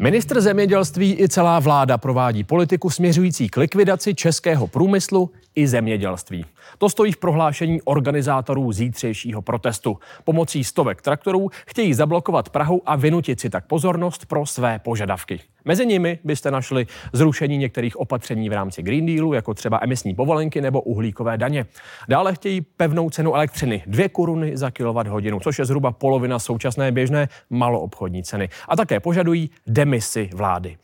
Ministr 0.00 0.40
zemědělství 0.40 1.20
i 1.20 1.28
celá 1.28 1.60
vláda 1.60 1.98
provádí 1.98 2.44
politiku 2.44 2.90
směřující 2.90 3.48
k 3.48 3.56
likvidaci 3.56 4.14
českého 4.14 4.66
průmyslu 4.66 5.30
i 5.54 5.66
zemědělství. 5.66 6.44
To 6.78 6.88
stojí 6.88 7.12
v 7.12 7.16
prohlášení 7.16 7.82
organizátorů 7.82 8.72
zítřejšího 8.72 9.42
protestu. 9.42 9.98
Pomocí 10.24 10.64
stovek 10.64 11.02
traktorů 11.02 11.50
chtějí 11.66 11.94
zablokovat 11.94 12.48
Prahu 12.48 12.82
a 12.86 12.96
vynutit 12.96 13.40
si 13.40 13.50
tak 13.50 13.66
pozornost 13.66 14.26
pro 14.26 14.46
své 14.46 14.78
požadavky. 14.78 15.40
Mezi 15.64 15.86
nimi 15.86 16.18
byste 16.24 16.50
našli 16.50 16.86
zrušení 17.12 17.58
některých 17.58 17.96
opatření 17.96 18.48
v 18.48 18.52
rámci 18.52 18.82
Green 18.82 19.06
Dealu, 19.06 19.32
jako 19.32 19.54
třeba 19.54 19.80
emisní 19.82 20.14
povolenky 20.14 20.60
nebo 20.60 20.80
uhlíkové 20.80 21.38
daně. 21.38 21.66
Dále 22.08 22.34
chtějí 22.34 22.60
pevnou 22.60 23.10
cenu 23.10 23.34
elektřiny, 23.34 23.82
dvě 23.86 24.08
koruny 24.08 24.56
za 24.56 24.70
kilowatt 24.70 25.08
hodinu, 25.08 25.40
což 25.40 25.58
je 25.58 25.64
zhruba 25.64 25.92
polovina 25.92 26.38
současné 26.38 26.92
běžné 26.92 27.28
maloobchodní 27.50 28.22
ceny. 28.22 28.48
A 28.68 28.76
také 28.76 29.00
požadují 29.00 29.50
demisi 29.66 30.30
vlády. 30.34 30.76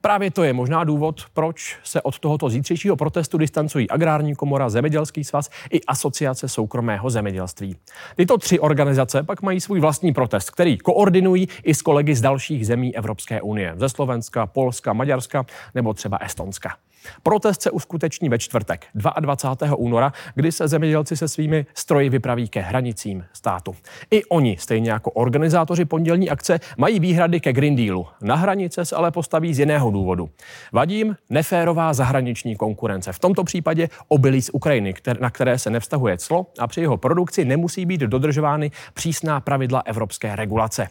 Právě 0.00 0.30
to 0.30 0.44
je 0.44 0.52
možná 0.52 0.84
důvod, 0.84 1.20
proč 1.34 1.78
se 1.84 2.02
od 2.02 2.18
tohoto 2.18 2.50
zítřejšího 2.50 2.96
protestu 2.96 3.38
distancují 3.38 3.90
Agrární 3.90 4.34
komora, 4.34 4.68
Zemědělský 4.68 5.24
svaz 5.24 5.50
i 5.70 5.80
Asociace 5.84 6.48
soukromého 6.48 7.10
zemědělství. 7.10 7.76
Tyto 8.16 8.38
tři 8.38 8.60
organizace 8.60 9.22
pak 9.22 9.42
mají 9.42 9.60
svůj 9.60 9.80
vlastní 9.80 10.12
protest, 10.12 10.50
který 10.50 10.78
koordinují 10.78 11.48
i 11.64 11.74
s 11.74 11.82
kolegy 11.82 12.14
z 12.14 12.20
dalších 12.20 12.66
zemí 12.66 12.96
Evropské 12.96 13.42
unie, 13.42 13.72
ze 13.76 13.88
Slovenska, 13.88 14.46
Polska, 14.46 14.92
Maďarska 14.92 15.46
nebo 15.74 15.94
třeba 15.94 16.16
Estonska. 16.16 16.76
Protest 17.22 17.62
se 17.62 17.70
uskuteční 17.70 18.28
ve 18.28 18.38
čtvrtek 18.38 18.86
22. 19.20 19.76
února, 19.76 20.12
kdy 20.34 20.52
se 20.52 20.68
zemědělci 20.68 21.16
se 21.16 21.28
svými 21.28 21.66
stroji 21.74 22.08
vypraví 22.08 22.48
ke 22.48 22.60
hranicím 22.60 23.24
státu. 23.32 23.74
I 24.10 24.24
oni, 24.24 24.56
stejně 24.60 24.90
jako 24.90 25.10
organizátoři 25.10 25.84
pondělní 25.84 26.30
akce, 26.30 26.60
mají 26.76 27.00
výhrady 27.00 27.40
ke 27.40 27.52
Green 27.52 27.76
Dealu. 27.76 28.06
Na 28.20 28.34
hranice 28.34 28.84
se 28.84 28.96
ale 28.96 29.10
postaví 29.10 29.54
z 29.54 29.58
jiného 29.58 29.90
důvodu. 29.90 30.30
Vadí 30.72 30.96
jim 30.96 31.16
neférová 31.30 31.92
zahraniční 31.92 32.56
konkurence. 32.56 33.12
V 33.12 33.18
tomto 33.18 33.44
případě 33.44 33.88
obilí 34.08 34.42
z 34.42 34.50
Ukrajiny, 34.52 34.94
na 35.20 35.30
které 35.30 35.58
se 35.58 35.70
nevztahuje 35.70 36.18
clo 36.18 36.46
a 36.58 36.66
při 36.66 36.80
jeho 36.80 36.96
produkci 36.96 37.44
nemusí 37.44 37.86
být 37.86 38.00
dodržovány 38.00 38.70
přísná 38.94 39.40
pravidla 39.40 39.82
evropské 39.86 40.36
regulace. 40.36 40.88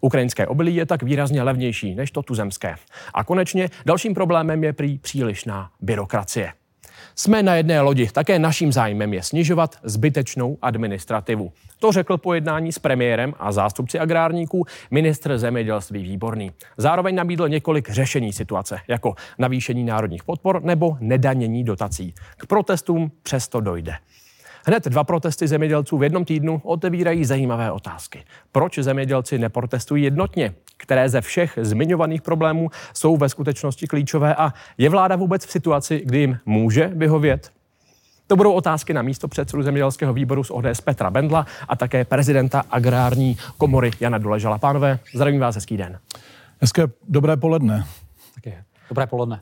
Ukrajinské 0.00 0.46
obilí 0.46 0.74
je 0.74 0.86
tak 0.86 1.02
výrazně 1.02 1.42
levnější 1.42 1.94
než 1.94 2.10
to 2.10 2.22
tuzemské. 2.22 2.74
A 3.14 3.24
konečně 3.24 3.68
dalším 3.86 4.14
problémem 4.14 4.64
je 4.64 4.72
prý 4.72 4.98
přílišná 4.98 5.70
byrokracie. 5.80 6.52
Jsme 7.14 7.42
na 7.42 7.54
jedné 7.54 7.80
lodi. 7.80 8.08
Také 8.12 8.38
naším 8.38 8.72
zájmem 8.72 9.14
je 9.14 9.22
snižovat 9.22 9.76
zbytečnou 9.82 10.58
administrativu. 10.62 11.52
To 11.78 11.92
řekl 11.92 12.16
po 12.16 12.34
jednání 12.34 12.72
s 12.72 12.78
premiérem 12.78 13.34
a 13.38 13.52
zástupci 13.52 13.98
agrárníků 13.98 14.64
ministr 14.90 15.38
zemědělství 15.38 16.02
Výborný. 16.02 16.50
Zároveň 16.76 17.14
nabídl 17.14 17.48
několik 17.48 17.90
řešení 17.90 18.32
situace, 18.32 18.80
jako 18.88 19.14
navýšení 19.38 19.84
národních 19.84 20.24
podpor 20.24 20.62
nebo 20.62 20.96
nedanění 21.00 21.64
dotací. 21.64 22.14
K 22.36 22.46
protestům 22.46 23.12
přesto 23.22 23.60
dojde. 23.60 23.94
Hned 24.66 24.84
dva 24.84 25.04
protesty 25.04 25.48
zemědělců 25.48 25.98
v 25.98 26.02
jednom 26.02 26.24
týdnu 26.24 26.60
otevírají 26.64 27.24
zajímavé 27.24 27.72
otázky. 27.72 28.24
Proč 28.52 28.78
zemědělci 28.78 29.38
neprotestují 29.38 30.04
jednotně? 30.04 30.54
Které 30.76 31.08
ze 31.08 31.20
všech 31.20 31.58
zmiňovaných 31.62 32.22
problémů 32.22 32.70
jsou 32.94 33.16
ve 33.16 33.28
skutečnosti 33.28 33.86
klíčové 33.86 34.34
a 34.34 34.52
je 34.78 34.88
vláda 34.88 35.16
vůbec 35.16 35.46
v 35.46 35.50
situaci, 35.50 36.02
kdy 36.04 36.18
jim 36.18 36.38
může 36.46 36.86
vyhovět? 36.88 37.52
To 38.26 38.36
budou 38.36 38.52
otázky 38.52 38.94
na 38.94 39.02
místo 39.02 39.28
předsedu 39.28 39.62
zemědělského 39.62 40.12
výboru 40.12 40.44
z 40.44 40.50
ODS 40.50 40.80
Petra 40.84 41.10
Bendla 41.10 41.46
a 41.68 41.76
také 41.76 42.04
prezidenta 42.04 42.62
agrární 42.70 43.36
komory 43.58 43.90
Jana 44.00 44.18
Doležala. 44.18 44.58
Pánové, 44.58 44.98
zdravím 45.14 45.40
vás, 45.40 45.54
hezký 45.54 45.76
den. 45.76 45.98
Hezké 46.60 46.86
dobré 47.08 47.36
poledne. 47.36 47.86
Taky. 48.34 48.54
Dobré 48.88 49.06
poledne. 49.06 49.40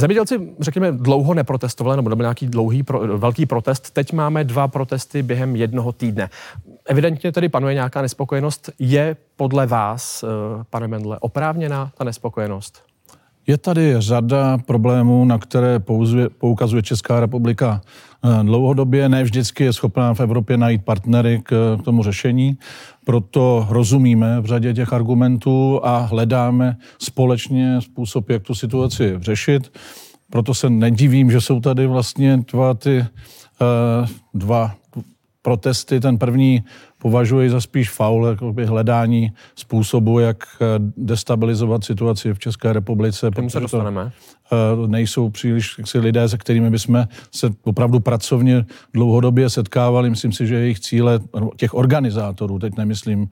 Zemědělci, 0.00 0.40
řekněme, 0.60 0.92
dlouho 0.92 1.34
neprotestovali, 1.34 1.96
nebo 1.96 2.16
byl 2.16 2.24
nějaký 2.24 2.46
dlouhý, 2.46 2.82
pro, 2.82 3.18
velký 3.18 3.46
protest. 3.46 3.90
Teď 3.90 4.12
máme 4.12 4.44
dva 4.44 4.68
protesty 4.68 5.22
během 5.22 5.56
jednoho 5.56 5.92
týdne. 5.92 6.30
Evidentně 6.86 7.32
tedy 7.32 7.48
panuje 7.48 7.74
nějaká 7.74 8.02
nespokojenost. 8.02 8.70
Je 8.78 9.16
podle 9.36 9.66
vás, 9.66 10.22
eh, 10.22 10.64
pane 10.70 10.88
Mendle, 10.88 11.18
oprávněná 11.20 11.92
ta 11.98 12.04
nespokojenost? 12.04 12.87
Je 13.48 13.58
tady 13.58 13.94
řada 13.98 14.58
problémů, 14.58 15.24
na 15.24 15.38
které 15.38 15.80
poukazuje 16.38 16.82
Česká 16.82 17.20
republika 17.20 17.80
eh, 17.80 18.44
dlouhodobě. 18.44 19.08
Ne 19.08 19.22
vždycky 19.22 19.64
je 19.64 19.72
schopná 19.72 20.14
v 20.14 20.20
Evropě 20.20 20.56
najít 20.56 20.84
partnery 20.84 21.40
k 21.44 21.78
tomu 21.84 22.02
řešení. 22.02 22.58
Proto 23.04 23.66
rozumíme 23.70 24.40
v 24.40 24.46
řadě 24.46 24.74
těch 24.74 24.92
argumentů 24.92 25.80
a 25.82 25.98
hledáme 25.98 26.76
společně 26.98 27.80
způsob, 27.80 28.30
jak 28.30 28.42
tu 28.42 28.54
situaci 28.54 29.14
řešit. 29.20 29.72
Proto 30.30 30.54
se 30.54 30.70
nedivím, 30.70 31.30
že 31.30 31.40
jsou 31.40 31.60
tady 31.60 31.86
vlastně 31.86 32.36
dva 32.52 32.74
ty 32.74 32.98
uh, 33.00 34.08
dva 34.34 34.74
protesty. 35.42 36.00
Ten 36.00 36.18
první 36.18 36.64
považuji 36.98 37.50
za 37.50 37.60
spíš 37.60 37.90
faul, 37.90 38.26
jakoby 38.26 38.66
hledání 38.66 39.32
způsobu, 39.54 40.18
jak 40.18 40.36
eh, 40.60 40.66
destabilizovat 40.96 41.84
situaci 41.84 42.34
v 42.34 42.38
České 42.38 42.72
republice. 42.72 43.30
K 43.30 43.50
se 43.50 43.60
dostaneme. 43.60 44.12
To, 44.50 44.80
uh, 44.80 44.88
nejsou 44.88 45.30
příliš 45.30 45.78
jaksi, 45.78 45.98
lidé, 45.98 46.28
se 46.28 46.38
kterými 46.38 46.70
bychom 46.70 47.06
se 47.34 47.50
opravdu 47.64 48.00
pracovně 48.00 48.66
dlouhodobě 48.94 49.50
setkávali. 49.50 50.10
Myslím 50.10 50.32
si, 50.32 50.46
že 50.46 50.54
jejich 50.54 50.80
cíle, 50.80 51.20
těch 51.56 51.74
organizátorů, 51.74 52.58
teď 52.58 52.76
nemyslím 52.76 53.28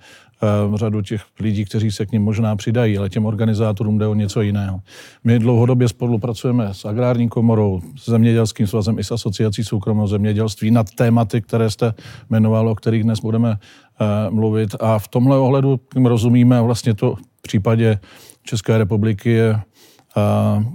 řadu 0.74 1.02
těch 1.02 1.22
lidí, 1.40 1.64
kteří 1.64 1.90
se 1.90 2.06
k 2.06 2.12
ním 2.12 2.22
možná 2.22 2.56
přidají, 2.56 2.98
ale 2.98 3.08
těm 3.08 3.26
organizátorům 3.26 3.98
jde 3.98 4.06
o 4.06 4.14
něco 4.14 4.40
jiného. 4.40 4.80
My 5.24 5.38
dlouhodobě 5.38 5.88
spolupracujeme 5.88 6.68
s 6.72 6.84
Agrární 6.84 7.28
komorou, 7.28 7.80
s 7.96 8.08
Zemědělským 8.08 8.66
svazem 8.66 8.98
i 8.98 9.04
s 9.04 9.12
Asociací 9.12 9.64
soukromého 9.64 10.06
zemědělství 10.06 10.70
nad 10.70 10.90
tématy, 10.90 11.42
které 11.42 11.70
jste 11.70 11.94
jmenoval, 12.30 12.68
o 12.68 12.74
kterých 12.74 13.02
dnes 13.02 13.20
budeme 13.20 13.50
uh, 13.50 14.34
mluvit. 14.34 14.74
A 14.80 14.98
v 14.98 15.08
tomhle 15.08 15.38
ohledu 15.38 15.80
rozumíme 16.04 16.62
vlastně 16.62 16.94
to 16.94 17.14
v 17.14 17.42
případě 17.42 17.98
České 18.42 18.78
republiky 18.78 19.30
je 19.30 19.60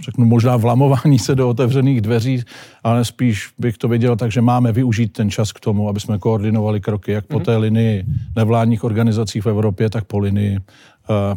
řeknu 0.02 0.26
možná 0.26 0.58
vlamování 0.58 1.20
se 1.20 1.36
do 1.36 1.50
otevřených 1.50 2.02
dveří, 2.02 2.44
ale 2.84 3.06
spíš 3.06 3.50
bych 3.58 3.78
to 3.78 3.88
viděl 3.88 4.16
tak, 4.16 4.32
že 4.32 4.42
máme 4.42 4.72
využít 4.72 5.14
ten 5.14 5.30
čas 5.30 5.52
k 5.52 5.60
tomu, 5.60 5.90
aby 5.90 6.00
jsme 6.00 6.20
koordinovali 6.20 6.82
kroky 6.82 7.12
jak 7.12 7.26
po 7.26 7.38
mhm. 7.38 7.46
té 7.46 7.58
linii 7.58 8.06
nevládních 8.36 8.84
organizací 8.84 9.42
v 9.42 9.48
Evropě, 9.48 9.90
tak 9.90 10.04
po 10.04 10.20
linii 10.20 10.60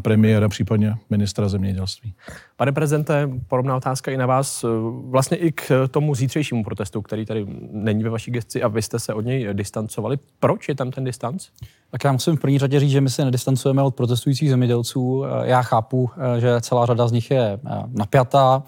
premiéra, 0.02 0.48
případně 0.48 0.94
ministra 1.10 1.48
zemědělství. 1.48 2.14
Pane 2.56 2.72
prezidente, 2.72 3.30
podobná 3.48 3.76
otázka 3.76 4.10
i 4.10 4.16
na 4.16 4.26
vás. 4.26 4.64
Vlastně 5.08 5.36
i 5.36 5.52
k 5.52 5.88
tomu 5.90 6.14
zítřejšímu 6.14 6.64
protestu, 6.64 7.02
který 7.02 7.26
tady 7.26 7.46
není 7.72 8.04
ve 8.04 8.10
vaší 8.10 8.30
gesci 8.30 8.62
a 8.62 8.68
vy 8.68 8.82
jste 8.82 8.98
se 8.98 9.14
od 9.14 9.20
něj 9.20 9.48
distancovali. 9.52 10.18
Proč 10.40 10.68
je 10.68 10.74
tam 10.74 10.90
ten 10.90 11.04
distanc? 11.04 11.46
Tak 11.94 12.04
já 12.04 12.12
musím 12.12 12.36
v 12.36 12.40
první 12.40 12.58
řadě 12.58 12.80
říct, 12.80 12.90
že 12.90 13.00
my 13.00 13.10
se 13.10 13.24
nedistancujeme 13.24 13.82
od 13.82 13.94
protestujících 13.94 14.50
zemědělců. 14.50 15.24
Já 15.42 15.62
chápu, 15.62 16.10
že 16.38 16.60
celá 16.60 16.86
řada 16.86 17.08
z 17.08 17.12
nich 17.12 17.30
je 17.30 17.58
napjatá, 17.88 18.62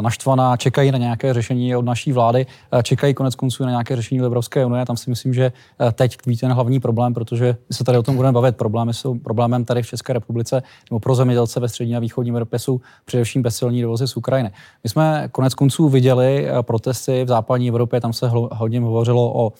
naštvaná, 0.00 0.56
čekají 0.56 0.92
na 0.92 0.98
nějaké 0.98 1.34
řešení 1.34 1.76
od 1.76 1.84
naší 1.84 2.12
vlády, 2.12 2.46
čekají 2.82 3.14
konec 3.14 3.34
konců 3.34 3.64
na 3.64 3.70
nějaké 3.70 3.96
řešení 3.96 4.20
Evropské 4.20 4.66
unie. 4.66 4.86
Tam 4.86 4.96
si 4.96 5.10
myslím, 5.10 5.34
že 5.34 5.52
teď 5.92 6.16
tkví 6.16 6.36
ten 6.36 6.52
hlavní 6.52 6.80
problém, 6.80 7.14
protože 7.14 7.56
my 7.68 7.74
se 7.74 7.84
tady 7.84 7.98
o 7.98 8.02
tom 8.02 8.16
budeme 8.16 8.32
bavit. 8.32 8.56
Problémy 8.56 8.94
jsou 8.94 9.18
problémem 9.18 9.64
tady 9.64 9.82
v 9.82 9.86
České 9.86 10.12
republice 10.12 10.62
nebo 10.90 11.00
pro 11.00 11.14
zemědělce 11.14 11.60
ve 11.60 11.68
střední 11.68 11.96
a 11.96 12.00
východní 12.00 12.30
Evropě 12.30 12.58
jsou 12.58 12.80
především 13.04 13.42
bezcelní 13.42 13.82
dovozy 13.82 14.08
z 14.08 14.16
Ukrajiny. 14.16 14.50
My 14.84 14.90
jsme 14.90 15.28
konec 15.32 15.54
konců 15.54 15.88
viděli 15.88 16.48
protesty 16.62 17.24
v 17.24 17.28
západní 17.28 17.68
Evropě, 17.68 18.00
tam 18.00 18.12
se 18.12 18.30
hodně 18.32 18.80
hovořilo 18.80 19.44
o 19.44 19.52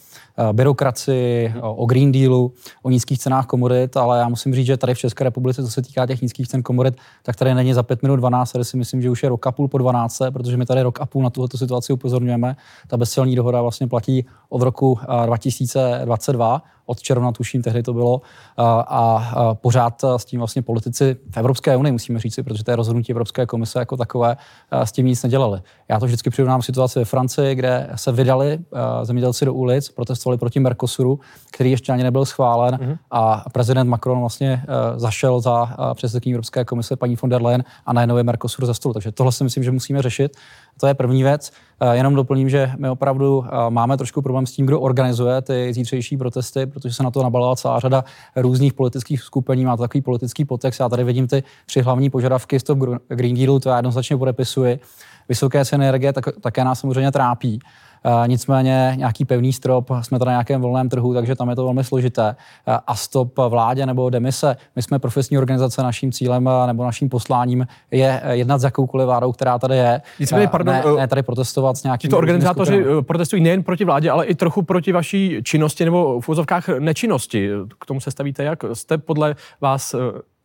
byrokracii, 0.52 1.54
o 1.62 1.86
Green 1.86 2.12
Dealu, 2.12 2.52
o 2.82 2.90
nízkých 3.10 3.18
cenách 3.18 3.46
komodit, 3.46 3.96
ale 3.96 4.18
já 4.18 4.28
musím 4.28 4.54
říct, 4.54 4.66
že 4.66 4.76
tady 4.76 4.94
v 4.94 4.98
České 4.98 5.24
republice, 5.24 5.62
co 5.62 5.70
se 5.70 5.82
týká 5.82 6.06
těch 6.06 6.22
nízkých 6.22 6.48
cen 6.48 6.62
komodit, 6.62 6.94
tak 7.22 7.36
tady 7.36 7.54
není 7.54 7.74
za 7.74 7.82
5 7.82 8.02
minut 8.02 8.16
12, 8.16 8.52
tady 8.52 8.64
si 8.64 8.76
myslím, 8.76 9.02
že 9.02 9.10
už 9.10 9.22
je 9.22 9.28
rok 9.28 9.46
a 9.46 9.52
půl 9.52 9.68
po 9.68 9.78
12, 9.78 10.22
protože 10.32 10.56
my 10.56 10.66
tady 10.66 10.82
rok 10.82 11.00
a 11.00 11.06
půl 11.06 11.22
na 11.22 11.30
tuto 11.30 11.58
situaci 11.58 11.92
upozorňujeme. 11.92 12.56
Ta 12.86 12.96
bezcelní 12.96 13.36
dohoda 13.36 13.62
vlastně 13.62 13.86
platí 13.86 14.26
od 14.48 14.62
roku 14.62 14.98
2022 15.26 16.62
od 16.88 17.00
června, 17.00 17.32
tuším, 17.32 17.62
tehdy 17.62 17.82
to 17.82 17.92
bylo. 17.92 18.20
A, 18.56 18.80
a 18.88 19.54
pořád 19.54 20.04
s 20.16 20.24
tím 20.24 20.40
vlastně 20.40 20.62
politici 20.62 21.16
v 21.30 21.36
Evropské 21.36 21.76
unii, 21.76 21.92
musíme 21.92 22.20
říci, 22.20 22.42
protože 22.42 22.64
to 22.64 22.70
je 22.70 22.76
rozhodnutí 22.76 23.12
Evropské 23.12 23.46
komise 23.46 23.78
jako 23.78 23.96
takové, 23.96 24.36
s 24.72 24.92
tím 24.92 25.06
nic 25.06 25.22
nedělali. 25.22 25.60
Já 25.88 26.00
to 26.00 26.06
vždycky 26.06 26.30
přirovnám 26.30 26.62
situaci 26.62 26.98
ve 26.98 27.04
Francii, 27.04 27.54
kde 27.54 27.90
se 27.94 28.12
vydali 28.12 28.58
zemědělci 29.02 29.44
do 29.44 29.54
ulic, 29.54 29.88
protestovali 29.88 30.38
proti 30.38 30.60
Mercosuru, 30.60 31.20
který 31.52 31.70
ještě 31.70 31.92
ani 31.92 32.02
nebyl 32.02 32.24
schválen 32.24 32.74
mm-hmm. 32.74 32.98
a 33.10 33.44
prezident 33.52 33.88
Macron 33.88 34.20
vlastně 34.20 34.62
zašel 34.96 35.40
za 35.40 35.76
předsedkyní 35.94 36.34
Evropské 36.34 36.64
komise 36.64 36.96
paní 36.96 37.16
von 37.22 37.30
der 37.30 37.42
Leyen 37.42 37.64
a 37.86 37.92
najednou 37.92 38.16
je 38.16 38.22
Mercosur 38.22 38.66
za 38.66 38.74
stůl. 38.74 38.92
Takže 38.92 39.12
tohle 39.12 39.32
si 39.32 39.44
myslím, 39.44 39.64
že 39.64 39.70
musíme 39.70 40.02
řešit. 40.02 40.36
To 40.80 40.86
je 40.86 40.94
první 40.94 41.22
věc. 41.22 41.52
Jenom 41.92 42.14
doplním, 42.14 42.48
že 42.48 42.70
my 42.78 42.90
opravdu 42.90 43.44
máme 43.68 43.96
trošku 43.96 44.22
problém 44.22 44.46
s 44.46 44.52
tím, 44.52 44.66
kdo 44.66 44.80
organizuje 44.80 45.42
ty 45.42 45.72
zítřejší 45.74 46.16
protesty, 46.16 46.66
protože 46.66 46.94
se 46.94 47.02
na 47.02 47.10
to 47.10 47.22
nabalila 47.22 47.56
celá 47.56 47.80
řada 47.80 48.04
různých 48.36 48.72
politických 48.72 49.20
skupin, 49.22 49.66
má 49.66 49.76
to 49.76 49.82
takový 49.82 50.00
politický 50.02 50.44
potext. 50.44 50.80
Já 50.80 50.88
tady 50.88 51.04
vidím 51.04 51.26
ty 51.26 51.42
tři 51.66 51.80
hlavní 51.80 52.10
požadavky 52.10 52.60
z 52.60 52.62
toho 52.62 52.98
Green 53.08 53.36
Dealu, 53.36 53.60
to 53.60 53.68
já 53.68 53.76
jednoznačně 53.76 54.16
podepisuji. 54.16 54.80
Vysoké 55.28 55.64
ceny 55.64 55.84
energie 55.84 56.12
tak, 56.12 56.24
také 56.40 56.64
nás 56.64 56.80
samozřejmě 56.80 57.12
trápí. 57.12 57.60
Eh, 58.04 58.28
nicméně 58.28 58.92
nějaký 58.96 59.24
pevný 59.24 59.52
strop, 59.52 59.90
jsme 60.00 60.18
tady 60.18 60.26
na 60.26 60.32
nějakém 60.32 60.60
volném 60.60 60.88
trhu, 60.88 61.14
takže 61.14 61.34
tam 61.34 61.50
je 61.50 61.56
to 61.56 61.64
velmi 61.64 61.84
složité. 61.84 62.36
Eh, 62.66 62.78
a 62.86 62.94
stop 62.94 63.38
vládě 63.48 63.86
nebo 63.86 64.10
demise, 64.10 64.56
my 64.76 64.82
jsme 64.82 64.98
profesní 64.98 65.38
organizace, 65.38 65.82
naším 65.82 66.12
cílem 66.12 66.48
eh, 66.48 66.66
nebo 66.66 66.84
naším 66.84 67.08
posláním 67.08 67.66
je 67.90 68.22
jednat 68.30 68.58
s 68.58 68.64
jakoukoliv 68.64 69.06
vládou, 69.06 69.32
která 69.32 69.58
tady 69.58 69.76
je. 69.76 70.02
Nicméně, 70.20 70.48
pardon, 70.48 70.74
ne, 70.74 70.82
ne 70.96 71.08
tady 71.08 71.22
protestovat 71.22 71.76
s 71.76 71.82
nějakými... 71.82 72.08
Tito 72.08 72.18
organizátoři 72.18 72.84
protestují 73.02 73.42
nejen 73.42 73.62
proti 73.62 73.84
vládě, 73.84 74.10
ale 74.10 74.26
i 74.26 74.34
trochu 74.34 74.62
proti 74.62 74.92
vaší 74.92 75.40
činnosti 75.42 75.84
nebo 75.84 76.20
v 76.20 76.28
úzovkách 76.28 76.68
nečinnosti. 76.68 77.50
K 77.80 77.86
tomu 77.86 78.00
se 78.00 78.10
stavíte 78.10 78.44
jak? 78.44 78.64
Jste 78.72 78.98
podle 78.98 79.36
vás 79.60 79.94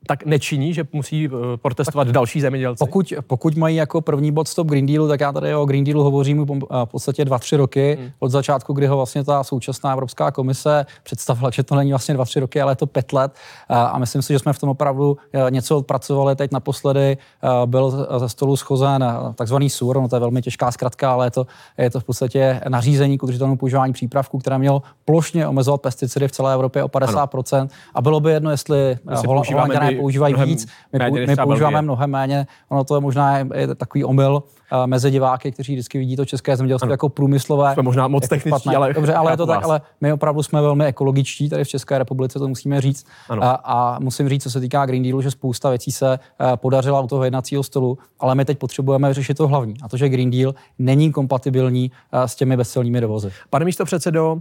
tak 0.07 0.25
nečiní, 0.25 0.73
že 0.73 0.83
musí 0.93 1.25
eh, 1.25 1.57
protestovat 1.57 2.07
tak 2.07 2.13
další 2.13 2.41
zemědělci? 2.41 2.79
Pokud, 2.79 3.13
pokud 3.27 3.57
mají 3.57 3.75
jako 3.75 4.01
první 4.01 4.31
bod 4.31 4.47
stop 4.47 4.67
Green 4.67 4.85
Dealu, 4.85 5.07
tak 5.07 5.19
já 5.19 5.31
tady 5.31 5.55
o 5.55 5.65
Green 5.65 5.83
Dealu 5.83 6.03
hovořím 6.03 6.45
v 6.45 6.85
podstatě 6.85 7.25
dva, 7.25 7.39
tři 7.39 7.55
roky 7.57 7.97
hmm. 7.99 8.09
od 8.19 8.31
začátku, 8.31 8.73
kdy 8.73 8.87
ho 8.87 8.95
vlastně 8.95 9.23
ta 9.23 9.43
současná 9.43 9.91
Evropská 9.91 10.31
komise 10.31 10.85
představila, 11.03 11.49
že 11.49 11.63
to 11.63 11.75
není 11.75 11.91
vlastně 11.91 12.13
dva, 12.13 12.25
tři 12.25 12.39
roky, 12.39 12.61
ale 12.61 12.71
je 12.71 12.75
to 12.75 12.87
pět 12.87 13.13
let. 13.13 13.31
A 13.69 13.97
myslím 13.97 14.21
si, 14.21 14.33
že 14.33 14.39
jsme 14.39 14.53
v 14.53 14.59
tom 14.59 14.69
opravdu 14.69 15.17
eh, 15.33 15.51
něco 15.51 15.77
odpracovali. 15.77 16.35
Teď 16.35 16.51
naposledy 16.51 17.17
eh, 17.43 17.47
byl 17.65 18.07
ze 18.17 18.29
stolu 18.29 18.55
schozen 18.55 19.05
takzvaný 19.35 19.69
SUR, 19.69 20.01
no 20.01 20.07
to 20.07 20.15
je 20.15 20.19
velmi 20.19 20.41
těžká 20.41 20.71
zkratka, 20.71 21.11
ale 21.11 21.25
je 21.25 21.31
to, 21.31 21.47
je 21.77 21.89
to 21.89 21.99
v 21.99 22.03
podstatě 22.03 22.61
nařízení 22.69 23.17
k 23.17 23.23
udržitelnému 23.23 23.57
používání 23.57 23.93
přípravků, 23.93 24.39
které 24.39 24.57
mělo 24.57 24.81
plošně 25.05 25.47
omezovat 25.47 25.81
pesticidy 25.81 26.27
v 26.27 26.31
celé 26.31 26.53
Evropě 26.53 26.83
o 26.83 26.87
50%. 26.87 27.57
Ano. 27.59 27.67
A 27.95 28.01
bylo 28.01 28.19
by 28.19 28.31
jedno, 28.31 28.51
jestli 28.51 28.97
Holanděné 29.27 29.92
používají 29.97 30.35
víc, 30.45 30.67
my, 30.93 30.99
méně, 30.99 31.27
my 31.27 31.35
používáme 31.35 31.81
mnohem 31.81 32.09
méně. 32.09 32.47
Ono 32.69 32.83
to 32.83 32.95
je 32.95 33.01
možná 33.01 33.37
je, 33.37 33.75
takový 33.75 34.03
omyl 34.03 34.43
uh, 34.71 34.87
mezi 34.87 35.11
diváky, 35.11 35.51
kteří 35.51 35.73
vždycky 35.73 35.97
vidí 35.97 36.15
to 36.15 36.25
české 36.25 36.57
zemědělství 36.57 36.91
jako 36.91 37.09
průmyslové. 37.09 37.73
Jsme 37.73 37.83
možná 37.83 38.07
moc 38.07 38.23
jako 38.23 38.35
techničtí, 38.35 38.69
ale... 38.69 38.93
Dobře, 38.93 39.13
ale 39.13 39.33
je 39.33 39.37
to 39.37 39.45
tak, 39.45 39.63
ale 39.63 39.81
my 40.01 40.13
opravdu 40.13 40.43
jsme 40.43 40.61
velmi 40.61 40.85
ekologičtí 40.85 41.49
tady 41.49 41.63
v 41.63 41.67
České 41.67 41.97
republice, 41.97 42.39
to 42.39 42.47
musíme 42.47 42.81
říct. 42.81 43.05
A, 43.41 43.51
a 43.51 43.99
musím 43.99 44.29
říct, 44.29 44.43
co 44.43 44.51
se 44.51 44.59
týká 44.59 44.85
Green 44.85 45.03
Dealu, 45.03 45.21
že 45.21 45.31
spousta 45.31 45.69
věcí 45.69 45.91
se 45.91 46.19
uh, 46.41 46.55
podařila 46.55 47.01
u 47.01 47.07
toho 47.07 47.23
jednacího 47.23 47.63
stolu, 47.63 47.97
ale 48.19 48.35
my 48.35 48.45
teď 48.45 48.57
potřebujeme 48.57 49.13
řešit 49.13 49.37
to 49.37 49.47
hlavní. 49.47 49.73
A 49.83 49.89
to, 49.89 49.97
že 49.97 50.09
Green 50.09 50.31
Deal 50.31 50.53
není 50.79 51.11
kompatibilní 51.11 51.91
uh, 52.13 52.21
s 52.23 52.35
těmi 52.35 52.57
bezcelními 52.57 53.01
dovozy. 53.01 53.31
Pane 53.49 53.65
místo 53.65 53.85
předsedo, 53.85 54.37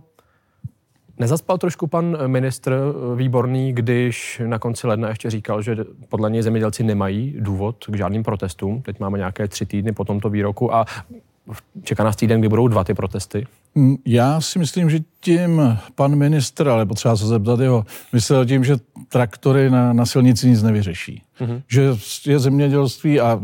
Nezaspal 1.18 1.58
trošku 1.58 1.86
pan 1.86 2.18
ministr 2.26 2.74
Výborný, 3.16 3.72
když 3.72 4.42
na 4.46 4.58
konci 4.58 4.86
ledna 4.86 5.08
ještě 5.08 5.30
říkal, 5.30 5.62
že 5.62 5.76
podle 6.08 6.30
něj 6.30 6.42
zemědělci 6.42 6.84
nemají 6.84 7.34
důvod 7.38 7.84
k 7.88 7.96
žádným 7.96 8.22
protestům. 8.22 8.82
Teď 8.82 9.00
máme 9.00 9.18
nějaké 9.18 9.48
tři 9.48 9.66
týdny 9.66 9.92
po 9.92 10.04
tomto 10.04 10.30
výroku 10.30 10.74
a 10.74 10.86
čeká 11.82 12.04
nás 12.04 12.16
týden, 12.16 12.40
kdy 12.40 12.48
budou 12.48 12.68
dva 12.68 12.84
ty 12.84 12.94
protesty. 12.94 13.46
Mm, 13.74 13.96
já 14.06 14.40
si 14.40 14.58
myslím, 14.58 14.90
že 14.90 14.98
tím 15.20 15.78
pan 15.94 16.16
ministr, 16.16 16.68
ale 16.68 16.86
potřeba 16.86 17.16
se 17.16 17.26
zeptat 17.26 17.60
jeho, 17.60 17.84
myslel 18.12 18.46
tím, 18.46 18.64
že 18.64 18.76
traktory 19.08 19.70
na, 19.70 19.92
na 19.92 20.06
silnici 20.06 20.48
nic 20.48 20.62
nevyřeší. 20.62 21.22
Mm-hmm. 21.40 21.62
Že 21.68 21.82
je 22.26 22.38
zemědělství 22.38 23.20
a 23.20 23.40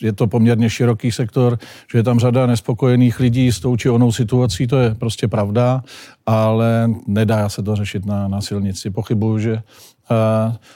je 0.00 0.12
to 0.12 0.26
poměrně 0.26 0.70
široký 0.70 1.12
sektor, 1.12 1.58
že 1.92 1.98
je 1.98 2.02
tam 2.02 2.18
řada 2.18 2.46
nespokojených 2.46 3.20
lidí 3.20 3.52
s 3.52 3.60
tou 3.60 3.76
či 3.76 3.90
onou 3.90 4.12
situací, 4.12 4.66
to 4.66 4.78
je 4.78 4.94
prostě 4.94 5.28
pravda, 5.28 5.82
ale 6.26 6.90
nedá 7.06 7.48
se 7.48 7.62
to 7.62 7.76
řešit 7.76 8.06
na, 8.06 8.28
na 8.28 8.40
silnici. 8.40 8.90
Pochybuju, 8.90 9.38
že 9.38 9.62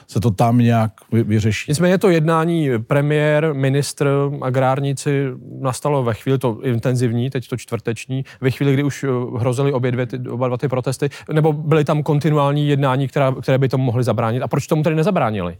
se 0.07 0.19
to 0.19 0.31
tam 0.31 0.57
nějak 0.57 0.91
vyřeší. 1.11 1.71
Nicméně 1.71 1.97
to 1.97 2.09
jednání 2.09 2.69
premiér, 2.87 3.53
ministr, 3.53 4.09
agrárníci 4.41 5.25
nastalo 5.61 6.03
ve 6.03 6.13
chvíli, 6.13 6.37
to 6.37 6.59
intenzivní, 6.63 7.29
teď 7.29 7.47
to 7.47 7.57
čtvrteční, 7.57 8.25
ve 8.41 8.51
chvíli, 8.51 8.73
kdy 8.73 8.83
už 8.83 9.03
eh, 9.03 9.07
hrozily 9.39 9.71
obě 9.71 9.91
dvě, 9.91 10.05
ty, 10.05 10.29
oba 10.29 10.47
dva 10.47 10.57
ty 10.57 10.67
protesty, 10.67 11.09
nebo 11.33 11.53
byly 11.53 11.85
tam 11.85 12.03
kontinuální 12.03 12.67
jednání, 12.67 13.07
která, 13.07 13.35
které 13.41 13.57
by 13.57 13.69
tomu 13.69 13.83
mohly 13.83 14.03
zabránit. 14.03 14.41
A 14.41 14.47
proč 14.47 14.67
tomu 14.67 14.83
tedy 14.83 14.95
nezabránili? 14.95 15.57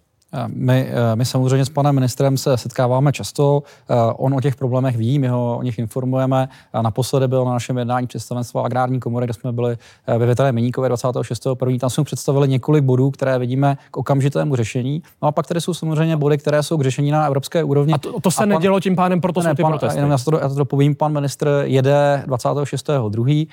My, 0.48 0.90
eh, 0.90 1.16
my 1.16 1.26
samozřejmě 1.26 1.66
s 1.66 1.70
panem 1.70 1.96
ministrem 1.96 2.38
se 2.38 2.58
setkáváme 2.58 3.12
často, 3.12 3.64
eh, 3.90 3.96
on 4.18 4.34
o 4.34 4.42
těch 4.42 4.56
problémech 4.56 4.98
ví, 4.98 5.20
my 5.20 5.28
ho 5.28 5.58
o 5.58 5.64
nich 5.64 5.80
informujeme. 5.80 6.50
Naposledy 6.82 7.28
byl 7.28 7.46
na 7.46 7.52
našem 7.52 7.78
jednání 7.78 8.08
představenstva 8.08 8.64
agrární 8.64 9.00
komory, 9.00 9.26
kde 9.26 9.34
jsme 9.34 9.52
byli 9.52 9.78
eh, 10.08 10.18
ve 10.18 10.26
Větelé 10.26 10.52
Meníkové 10.52 10.90
26.1. 10.90 11.80
Tam 11.80 11.90
jsme 11.90 12.04
představili 12.04 12.48
několik 12.48 12.84
bodů, 12.84 13.12
které 13.12 13.40
vidíme 13.40 13.78
k 13.92 13.98
okamžitému 13.98 14.56
řešení. 14.56 15.04
No 15.22 15.28
a 15.28 15.32
pak 15.32 15.48
tady 15.48 15.62
jsou 15.62 15.74
samozřejmě 15.74 16.18
body, 16.18 16.38
které 16.38 16.64
jsou 16.64 16.78
k 16.78 16.84
řešení 16.84 17.12
na 17.12 17.26
evropské 17.26 17.64
úrovni. 17.64 17.94
A 17.94 17.98
to, 17.98 18.20
to 18.20 18.32
se 18.32 18.38
a 18.38 18.42
pan, 18.42 18.50
nedělo 18.50 18.80
tím 18.80 18.96
pádem, 18.96 19.22
proto 19.22 19.42
ne, 19.42 19.50
jsou 19.50 19.56
ty 19.56 19.62
pan, 19.62 19.72
protesty. 19.72 19.98
Jenom 19.98 20.12
já 20.12 20.18
to, 20.18 20.40
já 20.40 20.50
to 20.50 20.56
dopovím, 20.56 20.96
pan 20.96 21.14
ministr 21.14 21.62
jede 21.64 22.24
26.2. 22.28 23.48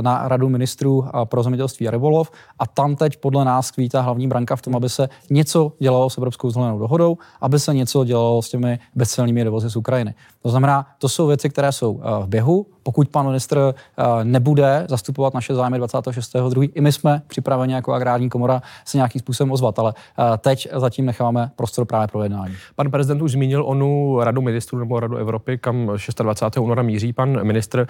na 0.00 0.28
radu 0.28 0.48
ministrů 0.48 1.04
pro 1.24 1.42
zemědělství 1.42 1.88
a 1.88 1.90
rybolov 1.90 2.30
a 2.58 2.66
tam 2.66 2.96
teď 2.96 3.16
podle 3.16 3.44
nás 3.44 3.70
kvítá 3.70 4.00
hlavní 4.00 4.28
branka 4.28 4.56
v 4.56 4.62
tom, 4.62 4.76
aby 4.76 4.88
se 4.88 5.08
něco 5.30 5.72
dělalo 5.78 6.10
Evropskou 6.18 6.50
zelenou 6.50 6.78
dohodou, 6.78 7.18
aby 7.40 7.58
se 7.58 7.74
něco 7.74 8.04
dělalo 8.04 8.42
s 8.42 8.48
těmi 8.48 8.78
bezcelnými 8.94 9.44
dovozy 9.44 9.70
z 9.70 9.76
Ukrajiny. 9.76 10.14
To 10.42 10.50
znamená, 10.50 10.86
to 10.98 11.08
jsou 11.08 11.26
věci, 11.26 11.50
které 11.50 11.72
jsou 11.72 12.00
eh, 12.02 12.24
v 12.24 12.28
běhu. 12.28 12.66
Pokud 12.88 13.08
pan 13.08 13.26
ministr 13.26 13.74
eh, 13.98 14.04
nebude 14.24 14.86
zastupovat 14.88 15.34
naše 15.34 15.54
zájmy 15.54 15.80
26.2., 15.80 16.70
i 16.74 16.80
my 16.80 16.92
jsme 16.92 17.22
připraveni 17.26 17.74
jako 17.74 17.92
agrární 17.92 18.28
komora 18.28 18.62
se 18.84 18.98
nějakým 18.98 19.18
způsobem 19.20 19.52
ozvat, 19.52 19.78
ale 19.78 19.94
eh, 20.18 20.38
teď 20.38 20.68
zatím 20.76 21.06
necháváme 21.06 21.50
prostor 21.56 21.84
právě 21.84 22.08
pro 22.08 22.22
jednání. 22.22 22.54
Pan 22.76 22.90
prezident 22.90 23.22
už 23.22 23.32
zmínil 23.32 23.64
onu 23.66 24.18
radu 24.20 24.42
ministrů 24.42 24.78
nebo 24.78 25.00
radu 25.00 25.16
Evropy, 25.16 25.58
kam 25.58 25.90
26. 26.18 26.56
února 26.56 26.82
míří 26.82 27.12
pan 27.12 27.44
ministr. 27.44 27.86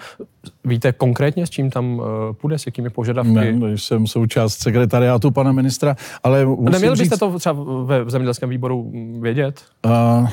Víte 0.65 0.91
konkrétně, 0.91 1.47
s 1.47 1.49
čím 1.49 1.69
tam 1.69 2.01
půjde, 2.41 2.59
s 2.59 2.65
jakými 2.65 2.89
požadavky? 2.89 3.53
Ne, 3.53 3.77
jsem 3.77 4.07
součást 4.07 4.57
sekretariátu 4.57 5.31
pana 5.31 5.51
ministra, 5.51 5.95
ale 6.23 6.45
Neměl 6.45 6.91
byste 6.91 7.03
říct... 7.03 7.19
to 7.19 7.39
třeba 7.39 7.55
ve 7.83 8.09
zemědělském 8.09 8.49
výboru 8.49 8.91
vědět? 9.19 9.61
Uh 9.85 10.29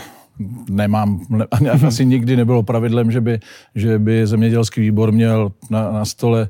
nemám, 0.71 1.21
asi 1.87 2.05
nikdy 2.05 2.37
nebylo 2.37 2.63
pravidlem, 2.63 3.11
že 3.11 3.21
by, 3.21 3.41
že 3.75 3.99
by 3.99 4.27
zemědělský 4.27 4.81
výbor 4.81 5.13
měl 5.13 5.53
na, 5.71 5.91
na 5.93 6.05
stole, 6.05 6.49